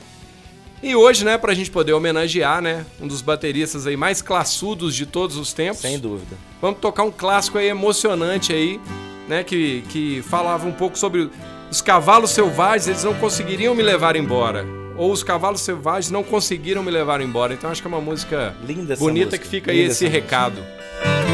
E 0.83 0.95
hoje, 0.95 1.25
né, 1.25 1.37
pra 1.37 1.53
gente 1.55 1.71
poder 1.71 1.93
homenagear, 1.93 2.63
né, 2.63 2.87
um 3.01 3.07
dos 3.07 3.21
bateristas 3.21 3.87
aí 3.87 3.97
mais 3.97 4.23
classudos 4.23 4.95
de 4.95 5.05
todos 5.05 5.37
os 5.37 5.53
tempos. 5.53 5.81
Sem 5.81 5.99
dúvida. 5.99 6.37
Vamos 6.63 6.81
tocar 6.81 7.03
um 7.03 7.11
clássico 7.11 7.59
aí 7.59 7.69
emocionante 7.69 8.53
aí, 8.55 8.81
né, 9.29 9.45
que 9.45 9.83
que 9.91 10.23
falava 10.23 10.67
um 10.67 10.73
pouco 10.73 10.99
sobre 10.99 11.29
os 11.71 11.81
cavalos 11.83 12.31
selvagens, 12.31 12.89
eles 12.89 13.05
não 13.05 13.15
conseguiriam 13.15 13.75
me 13.75 13.83
levar 13.83 14.17
embora. 14.17 14.65
Ou 14.97 15.13
os 15.13 15.23
cavalos 15.23 15.61
selvagens 15.61 16.11
não 16.11 16.23
conseguiram 16.23 16.83
me 16.83 16.91
levar 16.91 17.21
embora. 17.21 17.53
Então 17.53 17.69
acho 17.71 17.83
que 17.83 17.87
é 17.89 17.91
uma 17.91 18.01
música 18.01 18.55
Linda 18.67 18.97
bonita 18.97 19.27
música, 19.27 19.39
que 19.39 19.47
fica 19.47 19.71
aí 19.71 19.79
linda 19.81 19.93
esse 19.93 20.07
essa 20.07 20.15
música. 20.15 20.29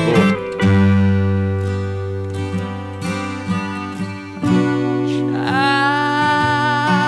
Boa. 0.07 0.33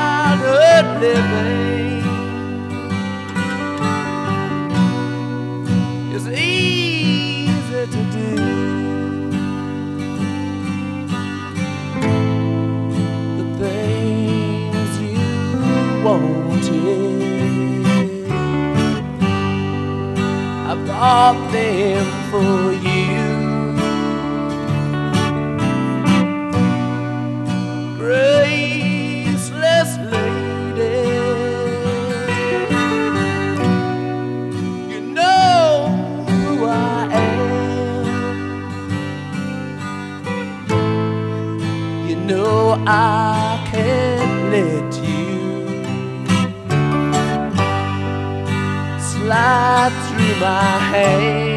childhood 0.04 0.86
living 1.00 2.04
is 6.14 6.26
easy 6.28 7.86
to 7.94 8.00
do. 8.16 8.30
The 13.38 13.46
things 13.60 14.92
you 15.00 15.18
wanted, 16.04 17.84
I 20.70 20.74
bought 20.86 21.38
them 21.52 22.23
for 22.34 22.72
you. 22.72 23.22
graceless 27.96 29.90
lady. 30.14 30.98
You 34.92 35.00
know 35.18 35.94
who 36.28 36.64
I 36.64 37.08
am. 37.22 38.04
You 42.08 42.16
know 42.16 42.82
I 42.84 43.64
can't 43.70 44.36
let 44.54 44.90
you 45.08 45.22
slide 49.12 49.94
through 50.08 50.36
my 50.40 50.70
hands. 50.92 51.53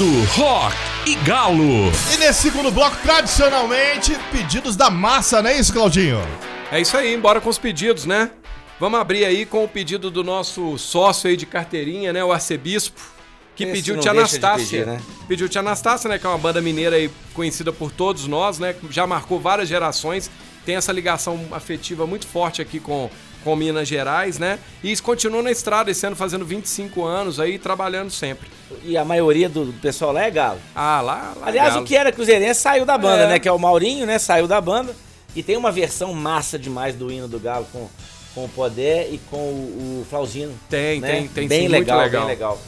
Ouvindo 0.00 0.24
Rock 0.32 0.76
e 1.06 1.14
Galo. 1.16 1.92
E 2.12 2.16
nesse 2.16 2.42
segundo 2.42 2.70
bloco, 2.70 2.96
tradicionalmente, 3.02 4.16
pedidos 4.32 4.74
da 4.74 4.88
massa, 4.90 5.42
não 5.42 5.50
é 5.50 5.58
isso, 5.58 5.72
Claudinho? 5.72 6.20
É 6.72 6.80
isso 6.80 6.96
aí, 6.96 7.14
embora 7.14 7.40
com 7.40 7.48
os 7.50 7.58
pedidos, 7.58 8.06
né? 8.06 8.30
Vamos 8.78 8.98
abrir 8.98 9.24
aí 9.24 9.44
com 9.44 9.62
o 9.62 9.68
pedido 9.68 10.10
do 10.10 10.24
nosso 10.24 10.78
sócio 10.78 11.28
aí 11.28 11.36
de 11.36 11.44
carteirinha, 11.44 12.12
né? 12.12 12.24
O 12.24 12.32
arcebispo, 12.32 13.00
que 13.54 13.64
Esse 13.64 13.72
pediu 13.72 13.94
Tia 13.98 14.12
de 14.12 14.18
Anastácia. 14.18 14.78
pedir, 14.78 14.86
né? 14.86 15.00
Pediu 15.28 15.48
Tia 15.48 15.60
Anastácia, 15.60 16.08
né? 16.08 16.18
Que 16.18 16.26
é 16.26 16.28
uma 16.30 16.38
banda 16.38 16.62
mineira 16.62 16.96
aí 16.96 17.10
conhecida 17.34 17.72
por 17.72 17.92
todos 17.92 18.26
nós, 18.26 18.58
né? 18.58 18.74
Já 18.90 19.06
marcou 19.06 19.38
várias 19.38 19.68
gerações, 19.68 20.30
tem 20.64 20.76
essa 20.76 20.92
ligação 20.92 21.48
afetiva 21.52 22.06
muito 22.06 22.26
forte 22.26 22.62
aqui 22.62 22.80
com, 22.80 23.10
com 23.44 23.56
Minas 23.56 23.88
Gerais, 23.88 24.38
né? 24.38 24.58
E 24.82 24.90
isso 24.92 25.02
continua 25.02 25.42
na 25.42 25.50
estrada, 25.50 25.90
esse 25.90 26.06
ano 26.06 26.14
fazendo 26.16 26.44
25 26.44 27.04
anos 27.04 27.40
aí, 27.40 27.58
trabalhando 27.58 28.10
sempre. 28.10 28.48
E 28.84 28.96
a 28.96 29.04
maioria 29.04 29.48
do 29.48 29.72
pessoal 29.80 30.12
lá 30.12 30.22
é 30.24 30.30
galo. 30.30 30.58
Ah, 30.74 31.00
lá, 31.00 31.34
lá 31.40 31.46
Aliás, 31.46 31.70
Galo. 31.74 31.84
o 31.84 31.86
que 31.86 31.96
era 31.96 32.12
cruzeirense 32.12 32.60
saiu 32.60 32.84
da 32.84 32.96
banda, 32.98 33.24
É. 33.24 33.28
né? 33.28 33.38
Que 33.38 33.48
é 33.48 33.52
o 33.52 33.58
Maurinho, 33.58 34.06
né? 34.06 34.18
Saiu 34.18 34.46
da 34.46 34.60
banda. 34.60 34.94
E 35.34 35.42
tem 35.42 35.56
uma 35.56 35.70
versão 35.72 36.12
massa 36.12 36.58
demais 36.58 36.94
do 36.94 37.10
hino 37.10 37.28
do 37.28 37.38
Galo 37.38 37.66
com, 37.72 37.88
com 38.34 38.44
o 38.44 38.48
Podé 38.48 39.08
e 39.10 39.18
com 39.30 39.36
o, 39.36 40.00
o 40.02 40.06
Flauzino. 40.08 40.52
Tem, 40.68 41.00
né? 41.00 41.08
tem, 41.10 41.28
tem 41.28 41.48
bem 41.48 41.62
sim, 41.62 41.68
legal, 41.68 41.98
muito 42.00 42.10
legal. 42.10 42.26
bem 42.26 42.30
legal. 42.34 42.60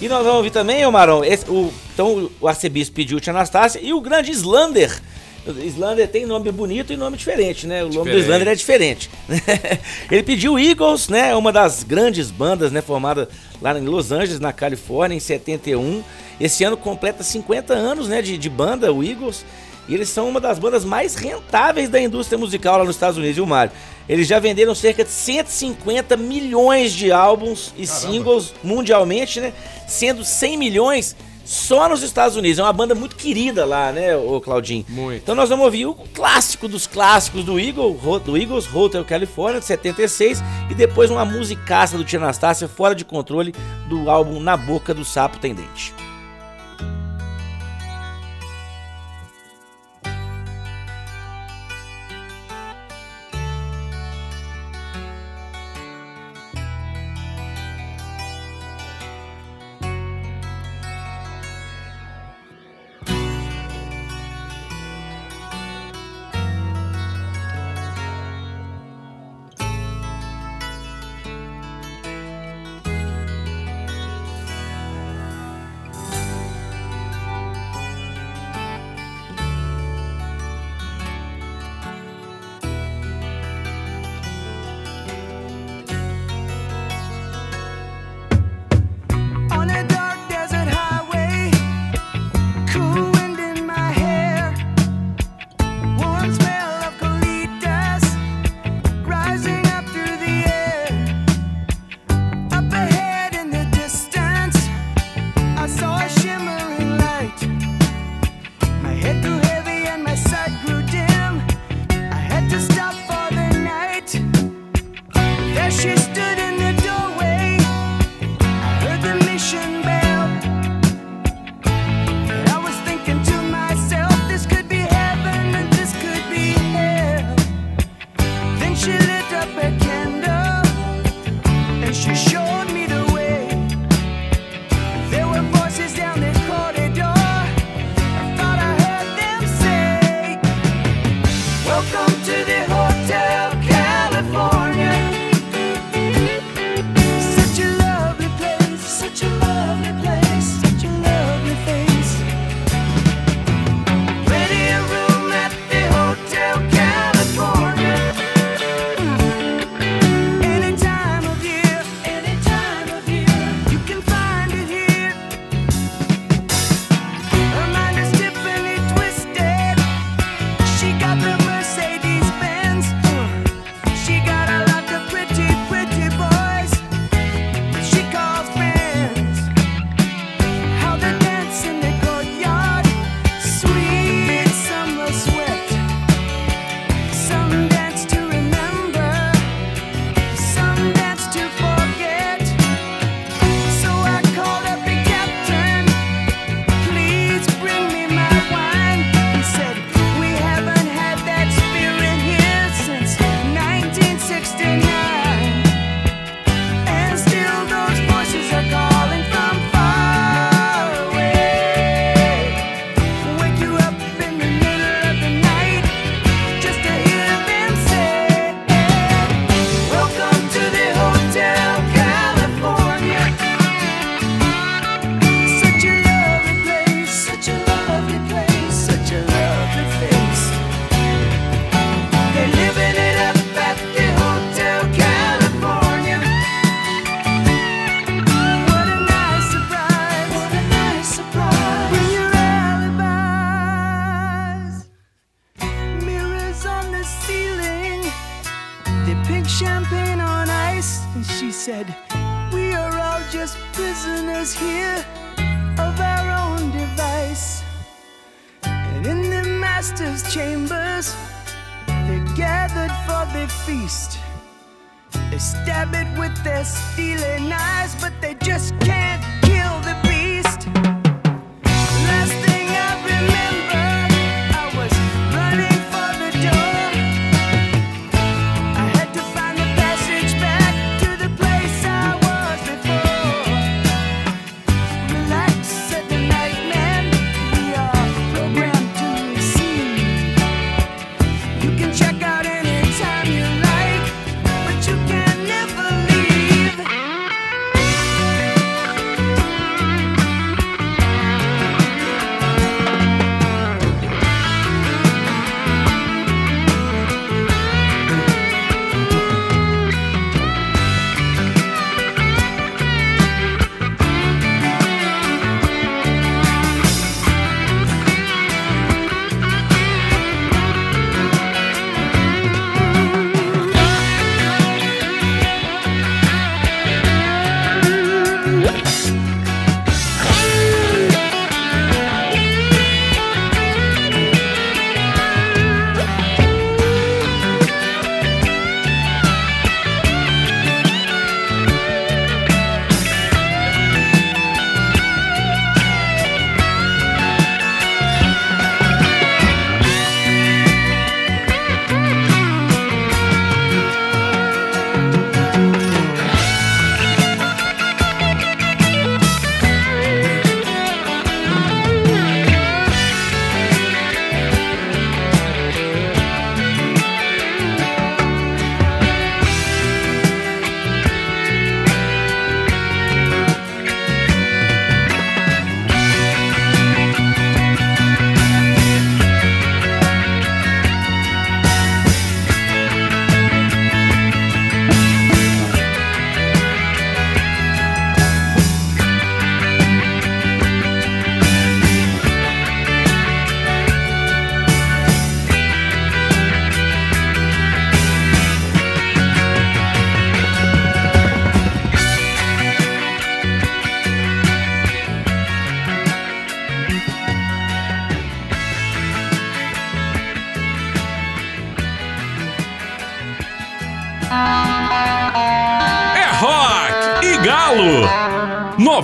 E 0.00 0.08
nós 0.08 0.20
vamos 0.22 0.36
ouvir 0.38 0.50
também, 0.50 0.84
ô 0.86 0.90
Marão, 0.90 1.22
esse- 1.22 1.44
o, 1.50 1.70
então 1.92 2.30
o 2.40 2.48
arcebispo 2.48 2.96
pediu 2.96 3.18
o 3.18 3.20
Tia 3.20 3.32
Anastácia 3.34 3.78
e 3.82 3.92
o 3.92 4.00
grande 4.00 4.30
Slander. 4.30 4.98
Slander 5.46 6.06
tem 6.08 6.26
nome 6.26 6.50
bonito 6.52 6.92
e 6.92 6.96
nome 6.96 7.16
diferente, 7.16 7.66
né? 7.66 7.82
O 7.82 7.88
nome 7.88 8.10
do 8.10 8.16
Diferente. 8.16 8.22
Slander 8.22 8.48
é 8.48 8.54
diferente. 8.54 9.10
Ele 10.10 10.22
pediu 10.22 10.58
Eagles, 10.58 11.08
né? 11.08 11.34
Uma 11.34 11.50
das 11.50 11.82
grandes 11.82 12.30
bandas, 12.30 12.70
né? 12.70 12.82
Formada 12.82 13.28
lá 13.60 13.78
em 13.78 13.84
Los 13.84 14.12
Angeles, 14.12 14.38
na 14.38 14.52
Califórnia, 14.52 15.16
em 15.16 15.20
71. 15.20 16.02
Esse 16.40 16.64
ano 16.64 16.76
completa 16.76 17.22
50 17.22 17.72
anos, 17.72 18.08
né? 18.08 18.20
De, 18.20 18.36
de 18.36 18.50
banda, 18.50 18.92
o 18.92 19.02
Eagles. 19.02 19.44
E 19.88 19.94
eles 19.94 20.08
são 20.08 20.28
uma 20.28 20.40
das 20.40 20.58
bandas 20.58 20.84
mais 20.84 21.14
rentáveis 21.14 21.88
da 21.88 22.00
indústria 22.00 22.38
musical 22.38 22.78
lá 22.78 22.84
nos 22.84 22.94
Estados 22.94 23.16
Unidos, 23.16 23.36
viu, 23.36 23.46
Mário? 23.46 23.72
Eles 24.08 24.26
já 24.26 24.38
venderam 24.38 24.74
cerca 24.74 25.04
de 25.04 25.10
150 25.10 26.16
milhões 26.16 26.92
de 26.92 27.10
álbuns 27.10 27.72
e 27.76 27.86
singles 27.86 28.52
mundialmente, 28.62 29.40
né? 29.40 29.52
Sendo 29.88 30.24
100 30.24 30.56
milhões 30.58 31.16
só 31.50 31.88
nos 31.88 32.02
Estados 32.02 32.36
Unidos. 32.36 32.60
É 32.60 32.62
uma 32.62 32.72
banda 32.72 32.94
muito 32.94 33.16
querida 33.16 33.64
lá, 33.64 33.90
né, 33.90 34.16
o 34.16 34.40
Claudinho? 34.40 34.84
Muito. 34.88 35.20
Então 35.20 35.34
nós 35.34 35.48
vamos 35.48 35.64
ouvir 35.64 35.84
o 35.84 35.94
clássico 35.94 36.68
dos 36.68 36.86
clássicos 36.86 37.44
do, 37.44 37.58
Eagle, 37.58 37.98
do 38.24 38.36
Eagles, 38.36 38.72
Hotel 38.72 39.04
California, 39.04 39.58
de 39.58 39.66
76, 39.66 40.40
e 40.70 40.74
depois 40.74 41.10
uma 41.10 41.24
musicaça 41.24 41.98
do 41.98 42.04
Tia 42.04 42.20
Anastácia, 42.20 42.68
Fora 42.68 42.94
de 42.94 43.04
Controle, 43.04 43.52
do 43.88 44.08
álbum 44.08 44.38
Na 44.38 44.56
Boca 44.56 44.94
do 44.94 45.04
Sapo 45.04 45.38
Tem 45.38 45.52
Dente. 45.52 45.92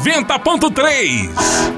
90.3. 0.06 1.75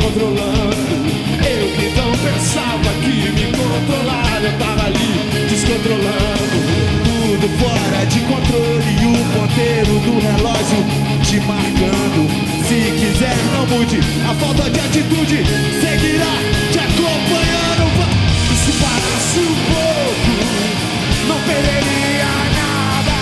controlando. 0.00 1.10
Eu 1.44 1.66
que 1.76 1.86
não 1.96 2.12
pensava 2.12 2.90
que 3.02 3.30
me 3.30 3.46
controlar, 3.52 4.40
eu 4.42 4.52
tava 4.58 4.86
ali 4.86 5.10
descontrolando. 5.48 6.56
Tudo 7.04 7.46
fora 7.58 8.04
de 8.06 8.20
controle 8.20 8.90
e 9.00 9.06
o 9.06 9.14
ponteiro 9.34 9.94
do 10.00 10.18
relógio 10.20 10.80
te 11.22 11.40
marcando. 11.40 12.20
Se 12.66 12.78
quiser, 12.98 13.36
não 13.52 13.66
mude, 13.66 14.00
a 14.28 14.34
falta 14.34 14.70
de 14.70 14.80
atitude 14.80 15.44
seguirá 15.80 16.34
te 16.72 16.78
acompanhando. 16.78 17.84
Se 18.64 18.72
parasse 18.72 19.40
um 19.40 19.56
pouco, 19.70 20.32
não 21.28 21.40
perderia 21.40 22.30
nada 22.58 23.16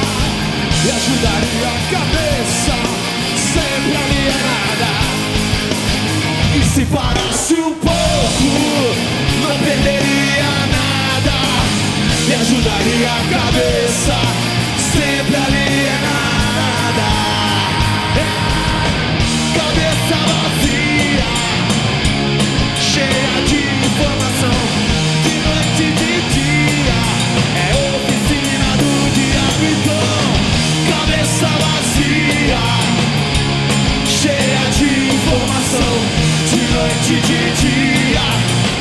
e 0.84 0.90
ajudaria 0.90 1.68
a 1.68 1.80
cabeça 1.90 2.76
sempre 3.54 3.96
alienada. 3.96 5.07
Se 6.78 6.84
parasse 6.84 7.54
um 7.54 7.74
pouco, 7.74 8.50
não 9.42 9.58
perderia 9.58 10.50
nada 10.70 11.36
e 12.28 12.34
ajudaria 12.34 13.10
a 13.10 13.22
cabeça 13.34 14.16
sempre 14.92 15.34
alienada. 15.34 17.10
Cabeça 19.56 20.18
vazia, 20.30 21.30
cheia 22.80 23.42
de 23.44 23.58
informação, 23.84 24.58
de 25.24 25.34
noite 25.48 25.82
e 25.82 25.90
de 25.98 26.12
dia. 26.30 27.00
É 27.58 27.74
oficina 27.96 28.70
do 28.76 28.92
diabo, 29.16 29.64
então. 29.74 30.22
Cabeça 30.94 31.48
vazia, 31.58 32.77
noite 37.08 37.26
de 37.26 37.40
dia. 37.62 38.26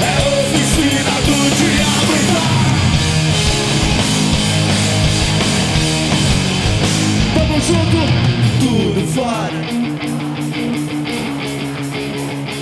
É 0.02 0.14
oficina 0.42 1.16
do 1.26 1.38
diabo, 1.56 2.14
então. 2.24 2.50
Vamos 7.36 7.62
junto, 7.68 8.00
tudo 8.60 9.02
fora. 9.14 9.60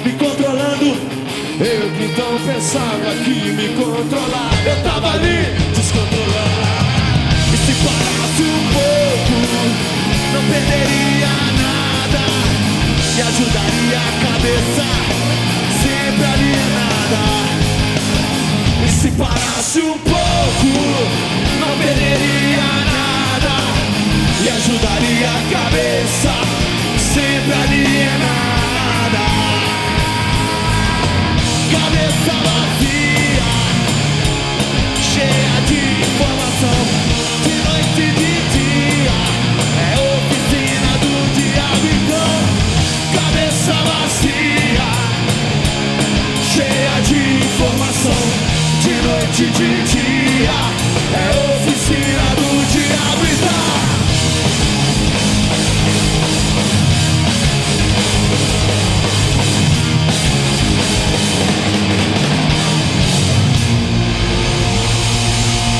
Me 0.06 0.12
controlando. 0.13 0.89
Eu 1.58 1.86
que 1.95 2.04
então 2.04 2.34
pensava 2.45 3.10
que 3.23 3.36
me 3.51 3.67
controlar. 3.75 4.51
Eu 4.65 4.78
tava 4.84 5.13
ali, 5.13 5.39
descontrolando. 5.73 6.86
E 7.54 7.58
se 7.58 7.73
parasse 7.84 8.43
um 8.43 8.63
pouco, 8.75 9.36
não 10.34 10.43
perderia 10.51 11.34
nada. 11.58 12.23
E 13.17 13.21
ajudaria 13.21 13.97
a 13.97 14.12
cabeça, 14.25 15.25
sempre 16.15 16.25
alienada. 16.25 17.23
E 18.86 18.89
se 18.89 19.12
parasse 19.12 19.80
um 19.80 19.97
pouco, 19.97 20.71
não 21.60 21.78
perderia 21.78 22.67
nada 22.95 23.56
e 24.43 24.49
ajudaria 24.49 25.30
a 25.30 25.41
cabeça 25.51 26.34
sempre 26.97 27.54
alienada. 27.54 29.25
Cabeça 31.71 32.34
vazia, 32.47 33.51
cheia 35.01 35.56
de 35.67 35.82
informação, 36.01 36.80
de 37.43 37.56
noite 37.67 38.01
e 38.01 38.12
de 38.13 38.34
dia. 38.56 39.17
É 39.82 39.93
oficina 40.15 40.91
do 41.01 41.13
diabo, 41.36 41.86
então. 41.97 42.36
Cabeça 43.13 43.73
vazia, 43.73 44.55
noite 49.46 49.52
de 49.52 49.84
dia. 49.84 50.52
É 51.14 51.30
oficina 51.56 52.36
do 52.36 52.66
diabo, 52.66 53.26
então. 53.26 53.66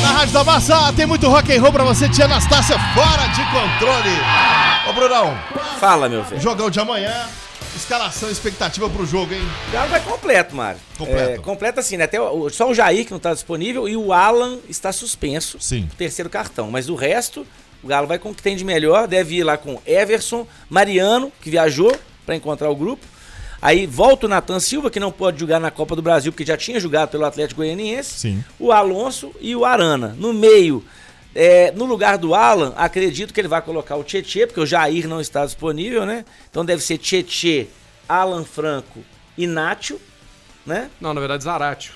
Na 0.02 0.12
Rádio 0.12 0.34
da 0.34 0.44
Massa 0.44 0.94
tem 0.94 1.06
muito 1.06 1.28
rock 1.28 1.56
and 1.56 1.62
roll 1.62 1.72
pra 1.72 1.84
você, 1.84 2.08
tia 2.10 2.26
Anastácia, 2.26 2.78
fora 2.94 3.28
de 3.30 3.44
controle. 3.46 4.18
Ô, 4.90 4.94
Brunão, 4.94 5.38
Fala, 5.80 6.08
meu 6.08 6.24
velho. 6.24 6.42
jogão 6.42 6.70
de 6.70 6.80
amanhã, 6.80 7.12
escalação, 7.86 8.32
expectativa 8.32 8.90
pro 8.90 9.06
jogo, 9.06 9.32
hein? 9.34 9.42
O 9.70 9.72
Galo 9.72 9.90
vai 9.92 10.00
completo, 10.02 10.56
Mário. 10.56 10.80
Completo. 10.98 11.30
É, 11.32 11.38
completo 11.38 11.80
assim, 11.80 11.98
né? 11.98 12.06
Até 12.06 12.20
o- 12.20 12.50
só 12.50 12.68
o 12.70 12.74
Jair 12.74 13.06
que 13.06 13.12
não 13.12 13.20
tá 13.20 13.32
disponível 13.32 13.88
e 13.88 13.96
o 13.96 14.12
Alan 14.12 14.58
está 14.68 14.92
suspenso. 14.92 15.58
Sim. 15.60 15.88
Terceiro 15.96 16.28
cartão. 16.30 16.72
Mas 16.72 16.90
o 16.90 16.96
resto, 16.96 17.46
o 17.84 17.88
Galo 17.88 18.08
vai 18.08 18.18
com 18.18 18.32
o 18.32 18.34
que 18.36 18.42
tem 18.42 18.56
de 18.56 18.66
melhor. 18.66 19.08
Deve 19.08 19.36
ir 19.36 19.44
lá 19.44 19.56
com 19.56 19.80
Everson, 19.86 20.48
Mariano, 20.68 21.32
que 21.40 21.50
viajou 21.52 21.96
para 22.26 22.36
encontrar 22.36 22.72
o 22.72 22.76
grupo. 22.76 23.06
Aí 23.62 23.86
volta 23.86 24.26
o 24.26 24.30
Natan 24.30 24.60
Silva, 24.60 24.90
que 24.90 25.00
não 25.00 25.12
pode 25.12 25.40
jogar 25.40 25.60
na 25.60 25.70
Copa 25.70 25.96
do 25.96 26.02
Brasil, 26.02 26.32
porque 26.32 26.46
já 26.46 26.58
tinha 26.58 26.80
jogado 26.80 27.10
pelo 27.10 27.24
Atlético 27.26 27.62
Goianiense. 27.62 28.20
Sim. 28.20 28.44
O 28.60 28.72
Alonso 28.72 29.32
e 29.40 29.56
o 29.56 29.64
Arana. 29.64 30.16
No 30.20 30.34
meio, 30.34 30.84
é, 31.36 31.72
no 31.72 31.84
lugar 31.84 32.18
do 32.18 32.34
Alan, 32.34 32.74
acredito 32.78 33.34
que 33.34 33.42
ele 33.42 33.50
vai 33.50 33.62
colocar 33.62 33.98
o 33.98 34.04
Tietê, 34.04 34.48
porque 34.48 34.62
o 34.62 34.66
Jair 34.66 35.06
não 35.08 35.20
está 35.20 35.46
disponível, 35.46 36.06
né? 36.06 36.24
Então 36.50 36.64
deve 36.64 36.82
ser 36.82 36.98
Tietê, 36.98 37.68
Alan 38.08 38.46
Franco 38.46 39.04
e 39.38 39.46
Nacho, 39.46 40.00
né? 40.66 40.90
Não, 41.00 41.14
na 41.14 41.20
verdade, 41.20 41.44
Zaratio. 41.44 41.94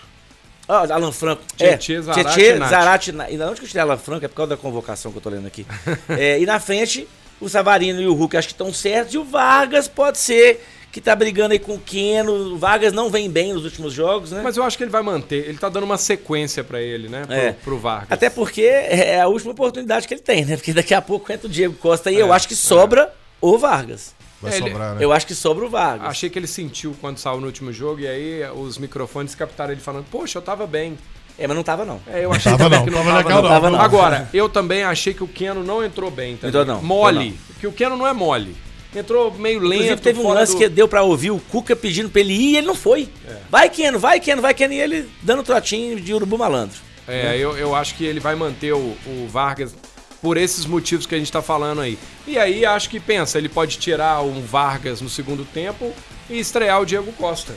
Ó, 0.67 0.75
Alan 0.91 1.11
Franco. 1.13 1.41
Tietê, 1.55 1.95
é, 1.95 2.01
Zarate 2.01 2.33
Tietê, 2.33 2.57
e. 2.57 2.67
Zarate, 2.67 3.15
e 3.29 3.37
da 3.37 3.49
onde 3.49 3.59
que 3.61 3.65
eu 3.65 3.69
tirei 3.69 3.81
Alan 3.81 3.97
Franco? 3.97 4.25
É 4.25 4.27
por 4.27 4.35
causa 4.35 4.49
da 4.49 4.57
convocação 4.57 5.11
que 5.11 5.17
eu 5.17 5.21
tô 5.21 5.29
lendo 5.29 5.47
aqui. 5.47 5.65
É, 6.09 6.39
e 6.39 6.45
na 6.45 6.59
frente, 6.59 7.07
o 7.39 7.47
Savarino 7.47 8.01
e 8.01 8.07
o 8.07 8.13
Hulk 8.13 8.35
acho 8.35 8.47
que 8.49 8.53
estão 8.53 8.73
certos. 8.73 9.13
E 9.13 9.17
o 9.17 9.23
Vargas 9.23 9.87
pode 9.87 10.17
ser 10.17 10.61
que 10.91 10.99
tá 10.99 11.15
brigando 11.15 11.53
aí 11.53 11.59
com 11.59 11.75
o 11.75 11.79
Keno. 11.79 12.31
O 12.53 12.57
Vargas 12.57 12.91
não 12.93 13.09
vem 13.09 13.29
bem 13.29 13.53
nos 13.53 13.63
últimos 13.63 13.93
jogos, 13.93 14.31
né? 14.31 14.41
Mas 14.43 14.57
eu 14.57 14.63
acho 14.63 14.77
que 14.77 14.83
ele 14.83 14.91
vai 14.91 15.01
manter. 15.03 15.47
Ele 15.47 15.57
tá 15.57 15.69
dando 15.69 15.83
uma 15.83 15.97
sequência 15.97 16.63
pra 16.63 16.81
ele, 16.81 17.07
né? 17.07 17.25
Pro, 17.25 17.35
É. 17.35 17.51
pro 17.51 17.77
Vargas. 17.77 18.11
Até 18.11 18.29
porque 18.29 18.61
é 18.63 19.21
a 19.21 19.27
última 19.27 19.51
oportunidade 19.51 20.07
que 20.07 20.13
ele 20.13 20.21
tem, 20.21 20.45
né? 20.45 20.55
Porque 20.57 20.73
daqui 20.73 20.93
a 20.93 21.01
pouco 21.01 21.31
entra 21.31 21.47
o 21.47 21.49
Diego 21.49 21.75
Costa 21.75 22.11
e 22.11 22.15
eu 22.19 22.33
É, 22.33 22.35
acho 22.35 22.47
que 22.47 22.55
sobra 22.55 23.13
o 23.41 23.57
Vargas. 23.57 24.13
Vai 24.41 24.53
É, 24.53 24.57
ele- 24.57 24.69
sobrar, 24.69 24.95
né? 24.95 25.03
Eu 25.03 25.11
acho 25.11 25.27
que 25.27 25.35
sobra 25.35 25.65
o 25.65 25.69
Vargas. 25.69 26.07
Achei 26.09 26.29
que 26.29 26.39
ele 26.39 26.47
sentiu 26.47 26.95
quando 27.01 27.17
saiu 27.17 27.39
no 27.41 27.45
último 27.47 27.71
jogo 27.73 27.99
e 27.99 28.07
aí 28.07 28.41
os 28.55 28.77
microfones 28.77 29.35
captaram 29.35 29.71
ele 29.73 29.81
falando: 29.81 30.05
Poxa, 30.09 30.37
eu 30.37 30.41
tava 30.41 30.65
bem. 30.65 30.97
É, 31.37 31.45
mas 31.47 31.55
não 31.55 31.63
tava 31.63 31.85
não. 31.85 32.01
É, 32.07 32.25
eu 32.25 32.31
achei 32.33 32.51
Tava 32.51 32.63
também 32.65 32.79
não, 32.79 32.85
que 32.85 32.91
não 32.91 32.97
tava 33.03 33.23
tava, 33.23 33.29
não. 33.29 33.41
não. 33.43 33.49
Tava 33.49 33.69
não. 33.69 33.79
Agora, 33.81 34.29
eu 34.33 34.49
também 34.49 34.83
achei 34.83 35.13
que 35.13 35.23
o 35.23 35.27
Keno 35.27 35.63
não 35.63 35.83
entrou 35.83 36.11
bem 36.11 36.35
também. 36.35 36.49
Entrou 36.49 36.65
não, 36.65 36.81
Mole. 36.83 37.27
entrou 37.27 37.39
Porque 37.53 37.67
o 37.67 37.71
Keno 37.71 37.95
não 37.95 38.05
é 38.07 38.11
mole. 38.13 38.55
Entrou 38.95 39.31
meio 39.33 39.59
lento. 39.59 39.73
Inclusive 39.83 40.01
teve 40.01 40.19
um 40.19 40.29
lance 40.29 40.53
do- 40.53 40.57
que 40.57 40.67
deu 40.67 40.87
pra 40.87 41.03
ouvir 41.03 41.31
o 41.31 41.39
Cuca 41.39 41.75
pedindo 41.75 42.09
pra 42.09 42.21
ele 42.21 42.33
ir 42.33 42.51
e 42.53 42.57
ele 42.57 42.67
não 42.67 42.75
foi. 42.75 43.07
Vai, 43.49 43.69
Keno, 43.69 43.99
vai, 43.99 44.19
Keno, 44.19 44.41
vai, 44.41 44.53
Keno. 44.53 44.73
E 44.73 44.79
ele 44.81 45.09
dando 45.21 45.43
trotinho 45.43 45.99
de 45.99 46.13
urubu 46.13 46.37
malandro. 46.37 46.77
É, 47.07 47.37
eu, 47.37 47.57
eu 47.57 47.75
acho 47.75 47.95
que 47.95 48.03
ele 48.05 48.19
vai 48.19 48.35
manter 48.35 48.73
o, 48.73 48.77
o 49.05 49.27
Vargas 49.29 49.75
por 50.21 50.37
esses 50.37 50.65
motivos 50.65 51.05
que 51.05 51.15
a 51.15 51.17
gente 51.17 51.31
tá 51.31 51.41
falando 51.41 51.81
aí. 51.81 51.97
E 52.27 52.37
aí 52.37 52.65
acho 52.65 52.89
que 52.89 52.99
pensa, 52.99 53.37
ele 53.37 53.47
pode 53.49 53.77
tirar 53.77 54.21
um 54.21 54.41
Vargas 54.41 55.01
no 55.01 55.09
segundo 55.09 55.45
tempo 55.45 55.93
e 56.29 56.39
estrear 56.39 56.81
o 56.81 56.85
Diego 56.85 57.11
Costa. 57.13 57.53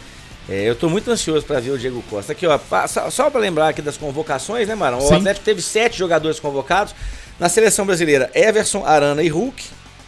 É, 0.48 0.68
eu 0.68 0.74
tô 0.74 0.88
muito 0.88 1.10
ansioso 1.10 1.44
pra 1.46 1.60
ver 1.60 1.70
o 1.70 1.78
Diego 1.78 2.02
Costa. 2.10 2.32
Aqui, 2.32 2.46
ó, 2.46 2.58
só, 2.88 3.10
só 3.10 3.30
pra 3.30 3.40
lembrar 3.40 3.68
aqui 3.68 3.80
das 3.82 3.96
convocações, 3.96 4.68
né, 4.68 4.74
Marão? 4.74 4.98
O 4.98 5.02
Sim. 5.08 5.14
Atlético 5.16 5.44
teve 5.44 5.62
sete 5.62 5.98
jogadores 5.98 6.38
convocados. 6.40 6.94
Na 7.38 7.48
seleção 7.48 7.86
brasileira, 7.86 8.30
Everson, 8.34 8.84
Arana 8.84 9.22
e 9.22 9.28
Hulk, 9.28 9.64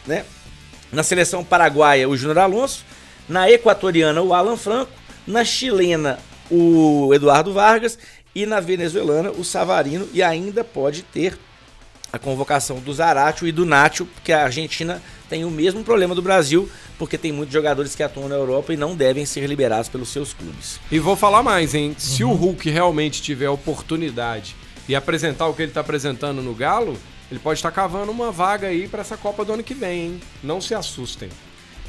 né? 0.06 0.24
Na 0.94 1.02
seleção 1.02 1.42
paraguaia, 1.44 2.08
o 2.08 2.16
Júnior 2.16 2.38
Alonso. 2.38 2.84
Na 3.28 3.50
equatoriana, 3.50 4.22
o 4.22 4.32
Alan 4.32 4.56
Franco. 4.56 4.92
Na 5.26 5.44
chilena, 5.44 6.18
o 6.48 7.12
Eduardo 7.12 7.52
Vargas. 7.52 7.98
E 8.34 8.46
na 8.46 8.60
venezuelana, 8.60 9.30
o 9.30 9.44
Savarino 9.44 10.08
e 10.12 10.22
ainda 10.22 10.62
pode 10.62 11.02
ter 11.02 11.36
a 12.12 12.18
convocação 12.18 12.78
do 12.78 12.94
Zaratio 12.94 13.46
e 13.48 13.50
do 13.50 13.66
Nacho, 13.66 14.06
porque 14.06 14.32
a 14.32 14.44
Argentina 14.44 15.02
tem 15.28 15.44
o 15.44 15.50
mesmo 15.50 15.82
problema 15.82 16.14
do 16.14 16.22
Brasil, 16.22 16.70
porque 16.96 17.18
tem 17.18 17.32
muitos 17.32 17.52
jogadores 17.52 17.96
que 17.96 18.04
atuam 18.04 18.28
na 18.28 18.36
Europa 18.36 18.72
e 18.72 18.76
não 18.76 18.94
devem 18.94 19.26
ser 19.26 19.48
liberados 19.48 19.88
pelos 19.88 20.10
seus 20.10 20.32
clubes. 20.32 20.78
E 20.92 21.00
vou 21.00 21.16
falar 21.16 21.42
mais, 21.42 21.74
hein? 21.74 21.94
Se 21.98 22.22
o 22.22 22.32
Hulk 22.32 22.70
realmente 22.70 23.20
tiver 23.20 23.48
oportunidade 23.48 24.54
e 24.88 24.94
apresentar 24.94 25.48
o 25.48 25.54
que 25.54 25.62
ele 25.62 25.72
tá 25.72 25.80
apresentando 25.80 26.40
no 26.40 26.54
Galo, 26.54 26.96
ele 27.30 27.40
pode 27.40 27.58
estar 27.58 27.70
cavando 27.70 28.10
uma 28.12 28.30
vaga 28.30 28.68
aí 28.68 28.86
pra 28.88 29.00
essa 29.00 29.16
Copa 29.16 29.44
do 29.44 29.52
ano 29.54 29.62
que 29.62 29.74
vem, 29.74 30.00
hein? 30.04 30.20
Não 30.42 30.60
se 30.60 30.74
assustem. 30.74 31.28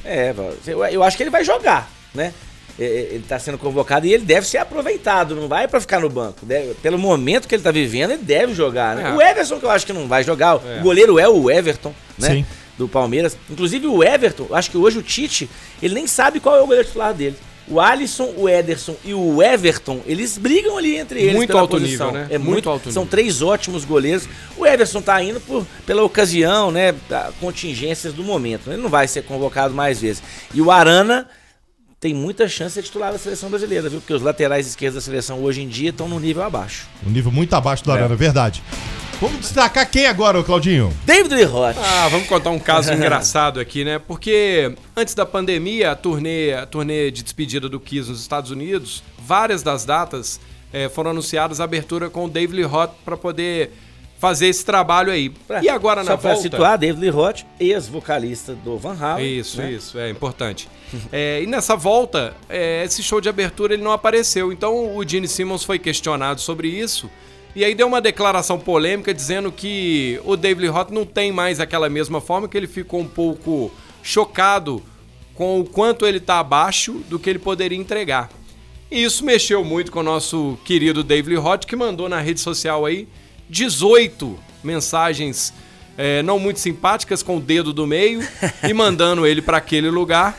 É, 0.03 0.33
eu, 0.67 0.85
eu 0.85 1.03
acho 1.03 1.17
que 1.17 1.23
ele 1.23 1.29
vai 1.29 1.43
jogar, 1.43 1.89
né? 2.13 2.33
É, 2.77 2.83
é, 2.83 2.87
Ele 3.11 3.23
está 3.23 3.39
sendo 3.39 3.57
convocado 3.57 4.05
e 4.05 4.13
ele 4.13 4.25
deve 4.25 4.45
ser 4.45 4.57
aproveitado, 4.57 5.33
não 5.35 5.47
vai 5.47 5.65
para 5.67 5.79
ficar 5.79 5.99
no 6.01 6.09
banco. 6.09 6.45
Deve- 6.45 6.73
pelo 6.75 6.97
momento 6.99 7.47
que 7.47 7.55
ele 7.55 7.61
está 7.61 7.71
vivendo, 7.71 8.11
ele 8.11 8.21
deve 8.23 8.53
jogar. 8.53 8.95
Né? 8.97 9.09
É. 9.09 9.13
O 9.13 9.21
Everson, 9.21 9.59
que 9.59 9.65
eu 9.65 9.69
acho 9.71 9.85
que 9.85 9.93
não 9.93 10.07
vai 10.07 10.23
jogar, 10.23 10.59
É. 10.65 10.79
o 10.79 10.83
goleiro 10.83 11.17
é 11.17 11.27
o 11.27 11.49
Everton, 11.49 11.93
né? 12.17 12.29
Sim. 12.29 12.45
Do 12.77 12.89
Palmeiras. 12.89 13.37
Inclusive 13.49 13.87
o 13.87 14.03
Everton, 14.03 14.47
acho 14.51 14.69
que 14.69 14.77
hoje 14.77 14.97
o 14.97 15.01
Tite, 15.01 15.49
ele 15.81 15.93
nem 15.93 16.05
sabe 16.05 16.41
qual 16.41 16.57
é 16.57 16.61
o 16.61 16.65
goleiro 16.65 16.85
titular 16.85 17.13
dele. 17.13 17.37
O 17.67 17.79
Alisson, 17.79 18.31
o 18.37 18.47
Ederson 18.47 18.95
e 19.03 19.13
o 19.13 19.41
Everton, 19.41 20.01
eles 20.05 20.37
brigam 20.37 20.77
ali 20.77 20.97
entre 20.97 21.19
eles. 21.19 21.35
Muito 21.35 21.47
pela 21.47 21.61
alto 21.61 21.77
posição. 21.79 22.07
nível, 22.11 22.21
né? 22.21 22.27
É 22.29 22.37
Muito 22.37 22.51
muito, 22.51 22.69
alto 22.69 22.91
São 22.91 23.03
nível. 23.03 23.11
três 23.11 23.41
ótimos 23.41 23.83
goleiros. 23.83 24.27
O 24.55 24.65
Everson 24.67 25.01
tá 25.01 25.21
indo 25.23 25.39
por, 25.41 25.65
pela 25.85 26.03
ocasião, 26.03 26.71
né? 26.71 26.93
Contingências 27.39 28.13
do 28.13 28.23
momento. 28.23 28.71
Ele 28.71 28.81
não 28.81 28.89
vai 28.89 29.07
ser 29.07 29.23
convocado 29.23 29.73
mais 29.73 29.99
vezes. 29.99 30.21
E 30.53 30.61
o 30.61 30.69
Arana 30.69 31.27
tem 31.99 32.13
muita 32.13 32.47
chance 32.47 32.69
de 32.69 32.73
ser 32.75 32.83
titular 32.83 33.11
da 33.11 33.17
seleção 33.17 33.49
brasileira, 33.49 33.89
viu? 33.89 33.99
Porque 33.99 34.13
os 34.13 34.21
laterais 34.21 34.67
esquerdos 34.67 34.95
da 34.95 35.01
seleção 35.01 35.41
hoje 35.43 35.61
em 35.63 35.67
dia 35.67 35.89
estão 35.89 36.07
no 36.07 36.19
nível 36.19 36.43
abaixo. 36.43 36.87
Um 37.05 37.09
nível 37.09 37.31
muito 37.31 37.55
abaixo 37.55 37.83
do 37.83 37.91
Arana, 37.91 38.15
verdade. 38.15 38.61
Vamos 39.21 39.39
destacar 39.39 39.89
quem 39.89 40.05
agora, 40.07 40.43
Claudinho? 40.43 40.93
David 41.05 41.33
Lee 41.33 41.45
Roth. 41.45 41.77
Ah, 41.81 42.07
vamos 42.09 42.27
contar 42.27 42.49
um 42.49 42.59
caso 42.59 42.91
engraçado 42.93 43.59
aqui, 43.59 43.83
né? 43.85 43.97
Porque 43.97 44.73
antes 44.95 45.13
da 45.15 45.25
pandemia, 45.25 45.91
a 45.91 45.95
turnê, 45.95 46.53
a 46.53 46.65
turnê 46.65 47.09
de 47.11 47.23
despedida 47.23 47.69
do 47.69 47.79
Kiss 47.79 48.09
nos 48.09 48.19
Estados 48.21 48.51
Unidos, 48.51 49.01
várias 49.17 49.63
das 49.63 49.85
datas 49.85 50.39
eh, 50.73 50.89
foram 50.89 51.11
anunciadas 51.11 51.61
a 51.61 51.63
abertura 51.63 52.09
com 52.09 52.25
o 52.25 52.29
David 52.29 52.57
Lee 52.57 52.65
Roth 52.65 52.91
para 53.05 53.15
poder 53.15 53.71
fazer 54.19 54.47
esse 54.47 54.65
trabalho 54.65 55.11
aí. 55.11 55.29
Pra- 55.29 55.63
E 55.63 55.69
agora 55.69 56.03
Só 56.03 56.11
na 56.11 56.17
pra 56.17 56.31
volta... 56.33 56.43
situar, 56.43 56.77
David 56.77 56.99
Lee 57.01 57.09
Roth, 57.09 57.43
ex-vocalista 57.57 58.53
do 58.53 58.77
Van 58.77 58.97
Halen. 58.99 59.39
Isso, 59.39 59.57
né? 59.61 59.71
isso, 59.71 59.97
é 59.97 60.09
importante. 60.09 60.67
É, 61.11 61.39
e 61.43 61.47
nessa 61.47 61.75
volta, 61.77 62.33
é, 62.49 62.83
esse 62.83 63.01
show 63.01 63.21
de 63.21 63.29
abertura 63.29 63.73
ele 63.73 63.83
não 63.83 63.91
apareceu. 63.93 64.51
Então 64.51 64.93
o 64.97 65.07
Gene 65.07 65.27
Simmons 65.27 65.63
foi 65.63 65.79
questionado 65.79 66.41
sobre 66.41 66.67
isso. 66.67 67.09
E 67.55 67.63
aí 67.63 67.73
deu 67.73 67.87
uma 67.87 68.01
declaração 68.01 68.59
polêmica 68.59 69.13
dizendo 69.13 69.49
que 69.49 70.19
o 70.25 70.35
David 70.35 70.67
Roth 70.67 70.89
não 70.89 71.05
tem 71.05 71.31
mais 71.31 71.61
aquela 71.61 71.87
mesma 71.87 72.19
forma, 72.19 72.49
que 72.49 72.57
ele 72.57 72.67
ficou 72.67 72.99
um 72.99 73.07
pouco 73.07 73.71
chocado 74.03 74.83
com 75.33 75.61
o 75.61 75.65
quanto 75.65 76.05
ele 76.05 76.17
está 76.17 76.39
abaixo 76.39 77.01
do 77.09 77.17
que 77.17 77.29
ele 77.29 77.39
poderia 77.39 77.77
entregar. 77.77 78.29
E 78.91 79.01
isso 79.03 79.23
mexeu 79.23 79.63
muito 79.63 79.89
com 79.89 80.01
o 80.01 80.03
nosso 80.03 80.57
querido 80.65 81.01
David 81.01 81.37
Roth, 81.37 81.65
que 81.65 81.77
mandou 81.77 82.09
na 82.09 82.19
rede 82.19 82.41
social 82.41 82.85
aí 82.85 83.07
18 83.49 84.37
mensagens 84.61 85.53
é, 85.97 86.21
não 86.23 86.37
muito 86.37 86.59
simpáticas 86.59 87.23
com 87.23 87.37
o 87.37 87.39
dedo 87.39 87.71
do 87.71 87.87
meio 87.87 88.19
e 88.67 88.73
mandando 88.73 89.25
ele 89.25 89.41
para 89.41 89.57
aquele 89.57 89.89
lugar. 89.89 90.37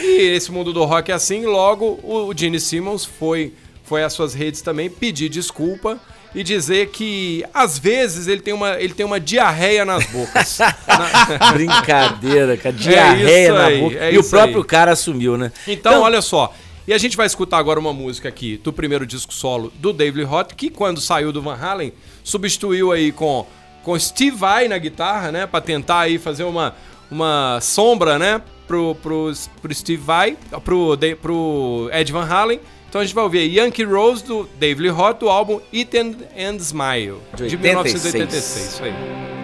E 0.00 0.22
esse 0.34 0.50
mundo 0.50 0.72
do 0.72 0.84
rock 0.84 1.12
é 1.12 1.14
assim, 1.14 1.46
logo 1.46 2.00
o, 2.02 2.28
o 2.28 2.36
Gene 2.36 2.58
Simmons 2.58 3.04
foi, 3.04 3.52
foi 3.84 4.02
às 4.02 4.12
suas 4.12 4.34
redes 4.34 4.62
também 4.62 4.90
pedir 4.90 5.28
desculpa 5.28 6.00
e 6.34 6.42
dizer 6.42 6.88
que 6.88 7.44
às 7.54 7.78
vezes 7.78 8.26
ele 8.26 8.40
tem 8.40 8.52
uma, 8.52 8.80
ele 8.80 8.92
tem 8.94 9.06
uma 9.06 9.20
diarreia 9.20 9.84
nas 9.84 10.04
bocas. 10.06 10.58
Na- 10.58 11.52
Brincadeira, 11.54 12.56
cara. 12.56 12.74
Diarreia 12.74 13.48
isso 13.48 13.54
na 13.54 13.64
aí, 13.66 13.80
boca. 13.80 13.96
é 13.96 14.12
e 14.12 14.18
o 14.18 14.24
próprio 14.24 14.58
aí. 14.58 14.64
cara 14.64 14.92
assumiu, 14.92 15.36
né? 15.38 15.52
Então, 15.66 16.02
olha 16.02 16.20
só. 16.20 16.52
E 16.86 16.92
a 16.92 16.98
gente 16.98 17.16
vai 17.16 17.26
escutar 17.26 17.56
agora 17.58 17.80
uma 17.80 17.92
música 17.94 18.28
aqui 18.28 18.60
do 18.62 18.72
primeiro 18.72 19.06
disco 19.06 19.32
solo 19.32 19.72
do 19.76 19.92
David 19.92 20.24
Roth, 20.24 20.52
que 20.54 20.68
quando 20.68 21.00
saiu 21.00 21.32
do 21.32 21.40
Van 21.40 21.56
Halen, 21.56 21.92
substituiu 22.22 22.92
aí 22.92 23.10
com, 23.10 23.46
com 23.82 23.98
Steve 23.98 24.36
Vai 24.36 24.68
na 24.68 24.76
guitarra, 24.76 25.32
né? 25.32 25.46
Pra 25.46 25.60
tentar 25.62 26.00
aí 26.00 26.18
fazer 26.18 26.44
uma, 26.44 26.74
uma 27.10 27.58
sombra, 27.62 28.18
né? 28.18 28.42
Pro, 28.66 28.94
pro, 28.96 29.32
pro 29.62 29.74
Steve 29.74 30.02
Vai, 30.02 30.36
pro, 30.64 30.98
pro 31.22 31.88
Ed 31.92 32.12
Van 32.12 32.24
Halen. 32.26 32.60
Então 32.94 33.00
a 33.02 33.04
gente 33.04 33.12
vai 33.16 33.24
ouvir 33.24 33.52
Yankee 33.52 33.82
Rose 33.82 34.22
do 34.22 34.48
David 34.56 34.82
Lee 34.82 34.88
Roth, 34.88 35.18
do 35.18 35.28
álbum 35.28 35.60
Eat 35.72 35.98
and, 35.98 36.14
and 36.38 36.58
Smile, 36.58 37.16
De 37.34 37.48
de 37.48 37.56
86. 37.56 38.04
1986. 38.04 38.66
Isso 38.66 38.84
aí. 38.84 39.43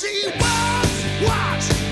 she 0.00 0.26
was 0.28 1.28
watched. 1.28 1.89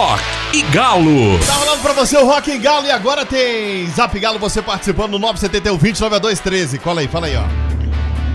Rock 0.00 0.22
e 0.54 0.62
Galo. 0.72 1.38
Tá 1.46 1.52
rolando 1.52 1.82
pra 1.82 1.92
você 1.92 2.16
o 2.16 2.24
Rock 2.24 2.50
em 2.50 2.58
Galo 2.58 2.86
e 2.86 2.90
agora 2.90 3.26
tem 3.26 3.86
Zap 3.88 4.18
Galo, 4.18 4.38
você 4.38 4.62
participando 4.62 5.10
no 5.10 5.18
971 5.18 5.76
20 5.76 6.00
9213. 6.00 6.78
Cola 6.78 7.02
aí, 7.02 7.06
fala 7.06 7.26
aí, 7.26 7.36
ó. 7.36 7.42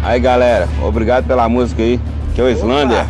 Aí 0.04 0.20
galera, 0.20 0.70
obrigado 0.84 1.26
pela 1.26 1.50
música 1.50 1.82
aí. 1.82 2.00
Que 2.36 2.42
é 2.42 2.44
o 2.44 2.50
Islândia. 2.52 3.10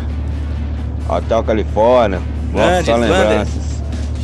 Hotel 1.06 1.44
Califórnia. 1.44 2.22
Grande, 2.50 2.86
só 2.86 2.96
lembranças. 2.96 3.62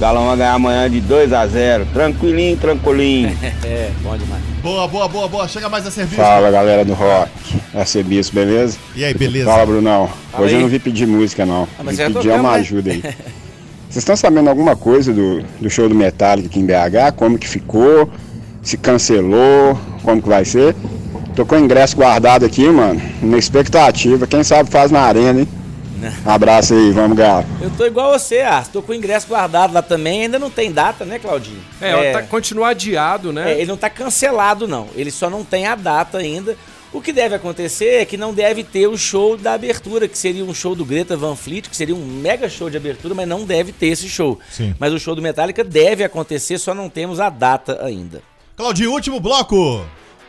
Galão 0.00 0.28
vai 0.28 0.36
ganhar 0.38 0.54
amanhã 0.54 0.88
de 0.90 1.00
2 1.02 1.30
a 1.34 1.46
0 1.46 1.86
Tranquilinho, 1.92 2.56
tranquilinho. 2.56 3.36
É, 3.62 3.90
bom 4.02 4.16
demais. 4.16 4.42
Boa, 4.62 4.88
boa, 4.88 5.08
boa, 5.08 5.28
boa. 5.28 5.46
Chega 5.46 5.68
mais 5.68 5.86
a 5.86 5.90
serviço. 5.90 6.22
Fala 6.22 6.50
galera 6.50 6.86
do 6.86 6.94
rock, 6.94 7.30
Arcebiço, 7.74 8.32
beleza? 8.34 8.78
E 8.96 9.04
aí, 9.04 9.12
beleza? 9.12 9.44
Fala 9.50 9.66
Brunão, 9.66 10.08
Fala 10.30 10.44
hoje 10.44 10.54
aí. 10.54 10.60
eu 10.60 10.62
não 10.62 10.70
vim 10.70 10.78
pedir 10.78 11.06
música 11.06 11.44
não, 11.44 11.68
Ah, 11.78 11.82
mas 11.84 11.98
vim 11.98 12.10
pedir 12.14 12.30
uma 12.30 12.52
né? 12.52 12.58
ajuda 12.60 12.90
aí. 12.92 13.02
Vocês 13.92 14.04
estão 14.04 14.16
sabendo 14.16 14.48
alguma 14.48 14.74
coisa 14.74 15.12
do, 15.12 15.42
do 15.60 15.68
show 15.68 15.86
do 15.86 15.94
Metallica 15.94 16.48
aqui 16.48 16.58
em 16.58 16.64
BH? 16.64 17.14
Como 17.14 17.38
que 17.38 17.46
ficou? 17.46 18.08
Se 18.62 18.78
cancelou? 18.78 19.78
Como 20.02 20.22
que 20.22 20.30
vai 20.30 20.46
ser? 20.46 20.74
Tô 21.36 21.44
com 21.44 21.56
o 21.56 21.58
ingresso 21.58 21.94
guardado 21.94 22.46
aqui, 22.46 22.66
mano, 22.70 23.02
na 23.22 23.36
expectativa, 23.36 24.26
quem 24.26 24.42
sabe 24.42 24.70
faz 24.70 24.90
na 24.90 25.00
arena, 25.02 25.40
hein? 25.40 25.48
Abraço 26.24 26.72
aí, 26.72 26.90
vamos 26.90 27.18
galo. 27.18 27.44
Eu 27.60 27.68
tô 27.68 27.84
igual 27.84 28.18
você, 28.18 28.40
Arthur. 28.40 28.72
Tô 28.72 28.82
com 28.82 28.92
o 28.92 28.94
ingresso 28.94 29.28
guardado 29.28 29.74
lá 29.74 29.82
também. 29.82 30.22
Ainda 30.22 30.38
não 30.38 30.48
tem 30.48 30.72
data, 30.72 31.04
né, 31.04 31.18
Claudinho? 31.18 31.60
É, 31.78 32.12
Tá, 32.12 32.22
continua 32.22 32.68
adiado, 32.70 33.30
né? 33.30 33.52
É, 33.52 33.60
ele 33.60 33.66
não 33.66 33.76
tá 33.76 33.90
cancelado, 33.90 34.66
não. 34.66 34.86
Ele 34.96 35.10
só 35.10 35.28
não 35.28 35.44
tem 35.44 35.66
a 35.66 35.74
data 35.74 36.16
ainda. 36.16 36.56
O 36.92 37.00
que 37.00 37.12
deve 37.12 37.34
acontecer 37.34 38.02
é 38.02 38.04
que 38.04 38.18
não 38.18 38.34
deve 38.34 38.62
ter 38.62 38.86
o 38.86 38.98
show 38.98 39.34
da 39.34 39.54
abertura, 39.54 40.06
que 40.06 40.18
seria 40.18 40.44
um 40.44 40.52
show 40.52 40.74
do 40.74 40.84
Greta 40.84 41.16
Van 41.16 41.34
Fleet, 41.34 41.70
que 41.70 41.76
seria 41.76 41.94
um 41.94 42.04
mega 42.04 42.50
show 42.50 42.68
de 42.68 42.76
abertura, 42.76 43.14
mas 43.14 43.26
não 43.26 43.44
deve 43.46 43.72
ter 43.72 43.86
esse 43.86 44.10
show. 44.10 44.38
Sim. 44.50 44.74
Mas 44.78 44.92
o 44.92 44.98
show 44.98 45.14
do 45.14 45.22
Metallica 45.22 45.64
deve 45.64 46.04
acontecer, 46.04 46.58
só 46.58 46.74
não 46.74 46.90
temos 46.90 47.18
a 47.18 47.30
data 47.30 47.82
ainda. 47.82 48.22
Claudinho, 48.54 48.92
último 48.92 49.18
bloco. 49.18 49.82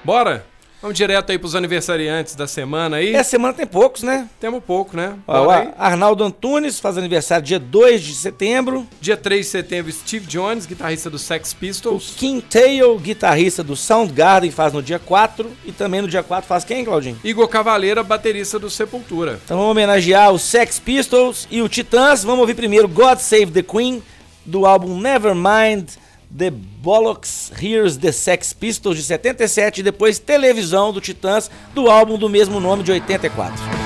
Bora? 0.06 0.46
Vamos 0.84 0.98
direto 0.98 1.32
aí 1.32 1.40
pros 1.40 1.56
aniversariantes 1.56 2.36
da 2.36 2.46
semana 2.46 2.98
aí. 2.98 3.16
Essa 3.16 3.30
semana 3.30 3.54
tem 3.54 3.66
poucos, 3.66 4.04
né? 4.04 4.28
Temos 4.38 4.62
pouco, 4.62 4.98
né? 4.98 5.14
Ó, 5.26 5.48
o. 5.48 5.74
Arnaldo 5.78 6.26
Antunes 6.26 6.78
faz 6.78 6.98
aniversário 6.98 7.46
dia 7.46 7.58
2 7.58 8.02
de 8.02 8.14
setembro. 8.14 8.86
Dia 9.00 9.16
3 9.16 9.46
de 9.46 9.50
setembro, 9.50 9.90
Steve 9.94 10.26
Jones, 10.28 10.66
guitarrista 10.66 11.10
do 11.10 11.18
Sex 11.18 11.54
O 11.54 11.56
Pistols. 11.56 12.14
Kim 12.18 12.42
Tail, 12.42 13.00
guitarrista 13.00 13.64
do 13.64 13.78
Soundgarden, 13.78 14.52
faz 14.52 14.74
no 14.74 14.84
dia 14.84 15.00
4. 15.00 15.50
E 15.66 15.72
também 15.72 16.02
no 16.02 16.08
dia 16.10 16.22
4 16.22 16.46
faz 16.46 16.66
quem, 16.66 16.84
Claudinho? 16.84 17.18
Igor 17.24 17.48
Cavaleira, 17.48 18.04
baterista 18.04 18.60
do 18.60 18.70
Sepultura. 18.70 19.40
Então 19.46 19.56
vamos 19.56 19.72
homenagear 19.72 20.34
os 20.34 20.42
Sex 20.42 20.80
Pistols 20.80 21.48
e 21.50 21.62
o 21.62 21.70
Titãs. 21.70 22.26
Vamos 22.26 22.42
ouvir 22.42 22.56
primeiro 22.56 22.90
God 22.90 23.20
Save 23.20 23.54
the 23.54 23.64
Queen, 23.64 24.04
do 24.46 24.66
álbum 24.66 25.00
Nevermind 25.00 26.03
The 26.36 26.52
Bollocks 26.52 27.52
Here's 27.62 27.98
the 27.98 28.12
Sex 28.12 28.54
Pistols 28.54 28.98
de 28.98 29.04
77 29.04 29.82
e 29.82 29.84
depois 29.84 30.18
Televisão 30.18 30.92
do 30.92 31.00
Titãs, 31.00 31.50
do 31.76 31.90
álbum 31.90 32.18
do 32.18 32.28
mesmo 32.28 32.60
nome 32.60 32.82
de 32.82 32.92
84. 32.92 33.83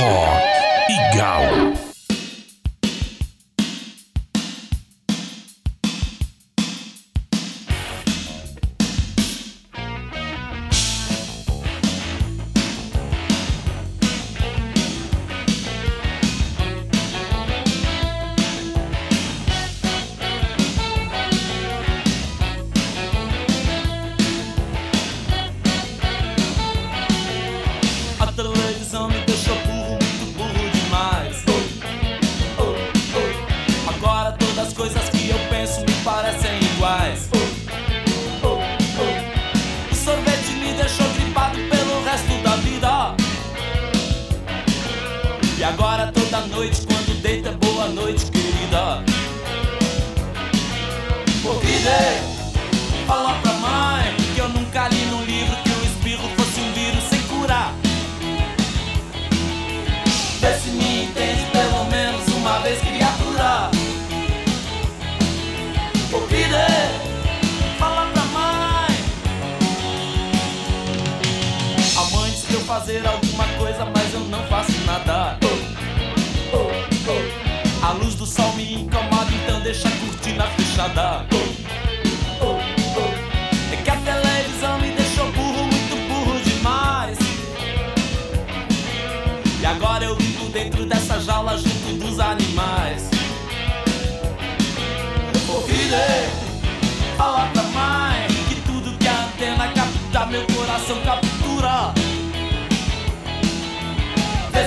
Rock 0.00 0.42
e 0.88 1.16
Galo. 1.16 1.89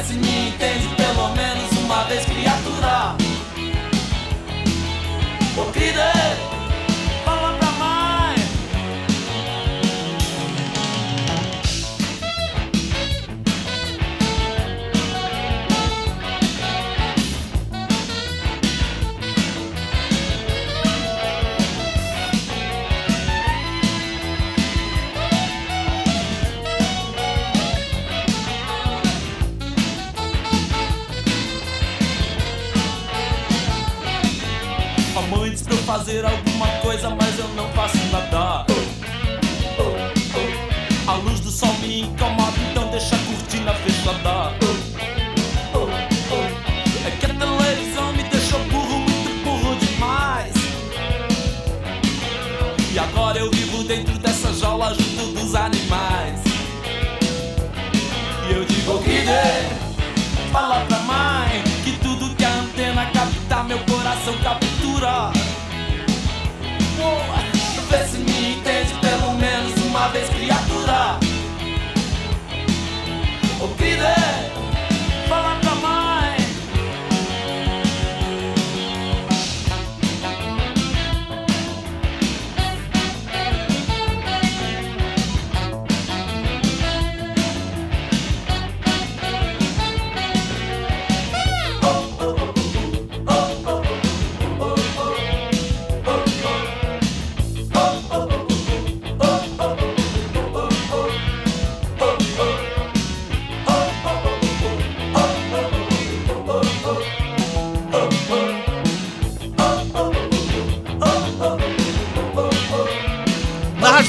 Vê 0.03 0.07
se 0.07 0.32
meu 64.25 64.33
coração 64.35 64.52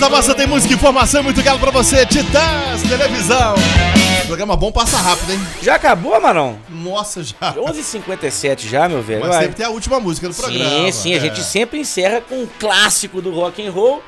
da 0.05 0.11
Massa 0.11 0.35
tem 0.35 0.47
música 0.47 0.71
e 0.71 0.77
informação 0.77 1.23
muito 1.23 1.43
galo 1.43 1.59
pra 1.59 1.71
você. 1.71 2.05
Titãs, 2.05 2.83
televisão. 2.87 3.55
Programa 4.27 4.55
bom 4.55 4.71
passa 4.71 4.99
rápido, 4.99 5.33
hein? 5.33 5.41
Já 5.63 5.77
acabou, 5.77 6.21
Marão? 6.21 6.59
Nossa, 6.69 7.23
já. 7.23 7.55
11h57 7.55 8.69
já, 8.69 8.87
meu 8.87 9.03
velho. 9.03 9.21
Mas 9.21 9.31
Vai. 9.31 9.41
sempre 9.41 9.57
tem 9.57 9.65
a 9.65 9.71
última 9.71 9.99
música 9.99 10.29
do 10.29 10.35
programa. 10.35 10.69
Sim, 10.69 10.93
sim, 10.93 11.15
a 11.15 11.17
é. 11.17 11.21
gente 11.21 11.43
sempre 11.43 11.81
encerra 11.81 12.21
com 12.21 12.35
um 12.35 12.49
clássico 12.61 13.23
do 13.23 13.33
rock 13.33 13.67
and 13.67 13.71
roll. 13.71 14.03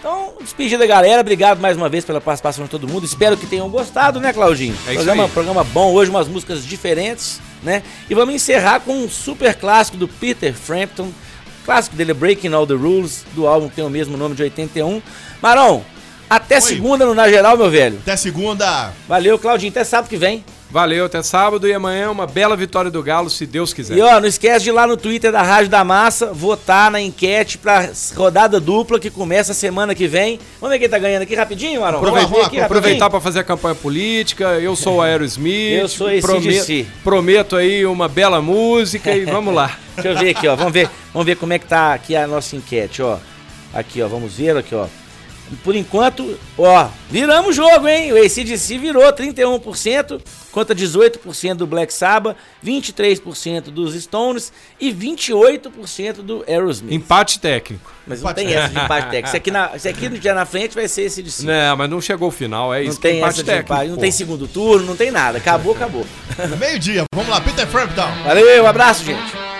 Então, 0.00 0.32
despedida 0.40 0.78
da 0.78 0.86
galera, 0.86 1.20
obrigado 1.20 1.60
mais 1.60 1.76
uma 1.76 1.88
vez 1.88 2.04
pela 2.04 2.20
participação 2.20 2.64
de 2.64 2.70
todo 2.70 2.88
mundo. 2.88 3.06
Espero 3.06 3.36
que 3.36 3.46
tenham 3.46 3.68
gostado, 3.70 4.18
né, 4.18 4.32
Claudinho? 4.32 4.74
É 4.88 4.94
isso 4.94 4.94
programa, 4.94 5.24
aí. 5.24 5.30
programa 5.30 5.62
bom 5.64 5.92
hoje, 5.92 6.10
umas 6.10 6.26
músicas 6.26 6.64
diferentes, 6.64 7.40
né? 7.62 7.84
E 8.10 8.14
vamos 8.16 8.34
encerrar 8.34 8.80
com 8.80 8.92
um 8.92 9.08
super 9.08 9.54
clássico 9.54 9.96
do 9.96 10.08
Peter 10.08 10.52
Frampton, 10.52 11.12
clássico 11.66 11.96
dele, 11.96 12.14
Breaking 12.14 12.54
All 12.54 12.66
the 12.66 12.74
Rules, 12.74 13.24
do 13.34 13.46
álbum 13.46 13.68
que 13.68 13.74
tem 13.74 13.84
o 13.84 13.90
mesmo 13.90 14.16
nome 14.16 14.36
de 14.36 14.42
81. 14.44 15.02
Marão, 15.42 15.84
até 16.30 16.60
segunda 16.60 17.04
no 17.04 17.12
Na 17.12 17.28
Geral, 17.28 17.56
meu 17.56 17.68
velho. 17.68 17.98
Até 18.02 18.16
segunda. 18.16 18.92
Valeu, 19.08 19.36
Claudinho, 19.38 19.70
até 19.72 19.82
sábado 19.82 20.08
que 20.08 20.16
vem. 20.16 20.44
Valeu, 20.70 21.06
até 21.06 21.22
sábado 21.22 21.68
e 21.68 21.72
amanhã 21.72 22.10
uma 22.10 22.26
bela 22.26 22.56
vitória 22.56 22.90
do 22.90 23.02
Galo, 23.02 23.30
se 23.30 23.46
Deus 23.46 23.72
quiser. 23.72 23.96
E 23.96 24.02
ó, 24.02 24.20
não 24.20 24.26
esquece 24.26 24.64
de 24.64 24.70
ir 24.70 24.72
lá 24.72 24.86
no 24.86 24.96
Twitter 24.96 25.30
da 25.30 25.40
Rádio 25.40 25.70
da 25.70 25.84
Massa 25.84 26.32
votar 26.32 26.90
na 26.90 27.00
enquete 27.00 27.56
pra 27.56 27.88
rodada 28.14 28.58
dupla 28.58 28.98
que 28.98 29.08
começa 29.08 29.54
semana 29.54 29.94
que 29.94 30.08
vem. 30.08 30.40
Vamos 30.60 30.74
ver 30.74 30.80
quem 30.80 30.88
tá 30.88 30.98
ganhando 30.98 31.22
aqui 31.22 31.34
rapidinho? 31.34 31.80
Vamos 31.80 31.96
Aproveitar, 31.96 32.46
aqui 32.46 32.60
aproveitar 32.60 33.10
para 33.10 33.20
fazer 33.20 33.40
a 33.40 33.44
campanha 33.44 33.74
política. 33.76 34.58
Eu 34.60 34.74
sou 34.74 34.96
o 34.96 35.02
Aerosmith. 35.02 35.78
Eu 35.80 35.88
sou 35.88 36.10
esse 36.10 36.26
prometo, 36.26 36.86
prometo 37.04 37.56
aí 37.56 37.86
uma 37.86 38.08
bela 38.08 38.42
música 38.42 39.16
e 39.16 39.24
vamos 39.24 39.54
lá. 39.54 39.78
Deixa 39.94 40.08
eu 40.08 40.18
ver 40.18 40.30
aqui, 40.36 40.48
ó. 40.48 40.56
Vamos 40.56 40.72
ver, 40.72 40.90
vamos 41.12 41.26
ver 41.26 41.36
como 41.36 41.52
é 41.52 41.58
que 41.58 41.66
tá 41.66 41.94
aqui 41.94 42.16
a 42.16 42.26
nossa 42.26 42.56
enquete, 42.56 43.02
ó. 43.02 43.18
Aqui, 43.72 44.02
ó. 44.02 44.08
Vamos 44.08 44.34
ver 44.34 44.56
aqui, 44.56 44.74
ó. 44.74 44.86
Por 45.62 45.76
enquanto, 45.76 46.36
ó, 46.58 46.88
viramos 47.10 47.50
o 47.50 47.52
jogo, 47.52 47.86
hein? 47.86 48.12
O 48.12 48.16
ACDC 48.16 48.78
virou 48.78 49.04
31% 49.12 50.20
contra 50.50 50.74
18% 50.74 51.54
do 51.54 51.66
Black 51.66 51.92
Sabbath, 51.92 52.36
23% 52.64 53.62
dos 53.70 53.94
Stones 53.94 54.52
e 54.80 54.92
28% 54.92 56.14
do 56.22 56.44
Aerosmith. 56.48 56.92
Empate 56.92 57.38
técnico. 57.38 57.92
Mas 58.06 58.22
não 58.22 58.32
tem 58.32 58.52
essa 58.52 58.68
de 58.72 58.78
empate 58.78 59.06
técnico. 59.10 59.28
Se 59.28 59.36
aqui, 59.36 59.50
na, 59.50 59.78
se 59.78 59.88
aqui 59.88 60.08
no 60.08 60.18
dia 60.18 60.34
na 60.34 60.44
frente 60.46 60.74
vai 60.74 60.88
ser 60.88 61.02
esse 61.02 61.22
de 61.22 61.30
cima. 61.30 61.52
Não, 61.52 61.76
mas 61.76 61.90
não 61.90 62.00
chegou 62.00 62.26
ao 62.26 62.32
final, 62.32 62.74
é 62.74 62.82
Não 62.82 62.90
isso. 62.90 63.00
tem 63.00 63.18
empate 63.18 63.32
essa 63.34 63.42
de 63.42 63.50
técnico. 63.50 63.72
empate, 63.74 63.90
não 63.90 63.96
tem 63.98 64.10
segundo 64.10 64.48
turno, 64.48 64.86
não 64.86 64.96
tem 64.96 65.10
nada. 65.10 65.38
Acabou, 65.38 65.74
acabou. 65.74 66.06
Meio-dia. 66.58 67.04
Vamos 67.14 67.30
lá, 67.30 67.40
Peter 67.40 67.66
Frampton. 67.66 68.08
Valeu, 68.24 68.64
um 68.64 68.66
abraço, 68.66 69.04
gente. 69.04 69.55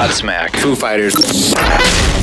Godsmack. 0.00 0.58
Foo 0.60 0.74
Fighters. 0.74 1.14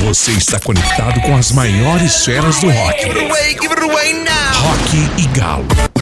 Você 0.00 0.32
está 0.32 0.58
conectado 0.58 1.20
com 1.20 1.36
as 1.36 1.52
maiores 1.52 2.24
feras 2.24 2.58
do 2.58 2.68
rock. 2.70 3.04
Give 3.04 3.72
it 3.72 3.82
away 3.84 4.14
now. 4.14 4.32
Rock 4.64 4.96
e 5.16 5.26
Galo. 5.28 5.87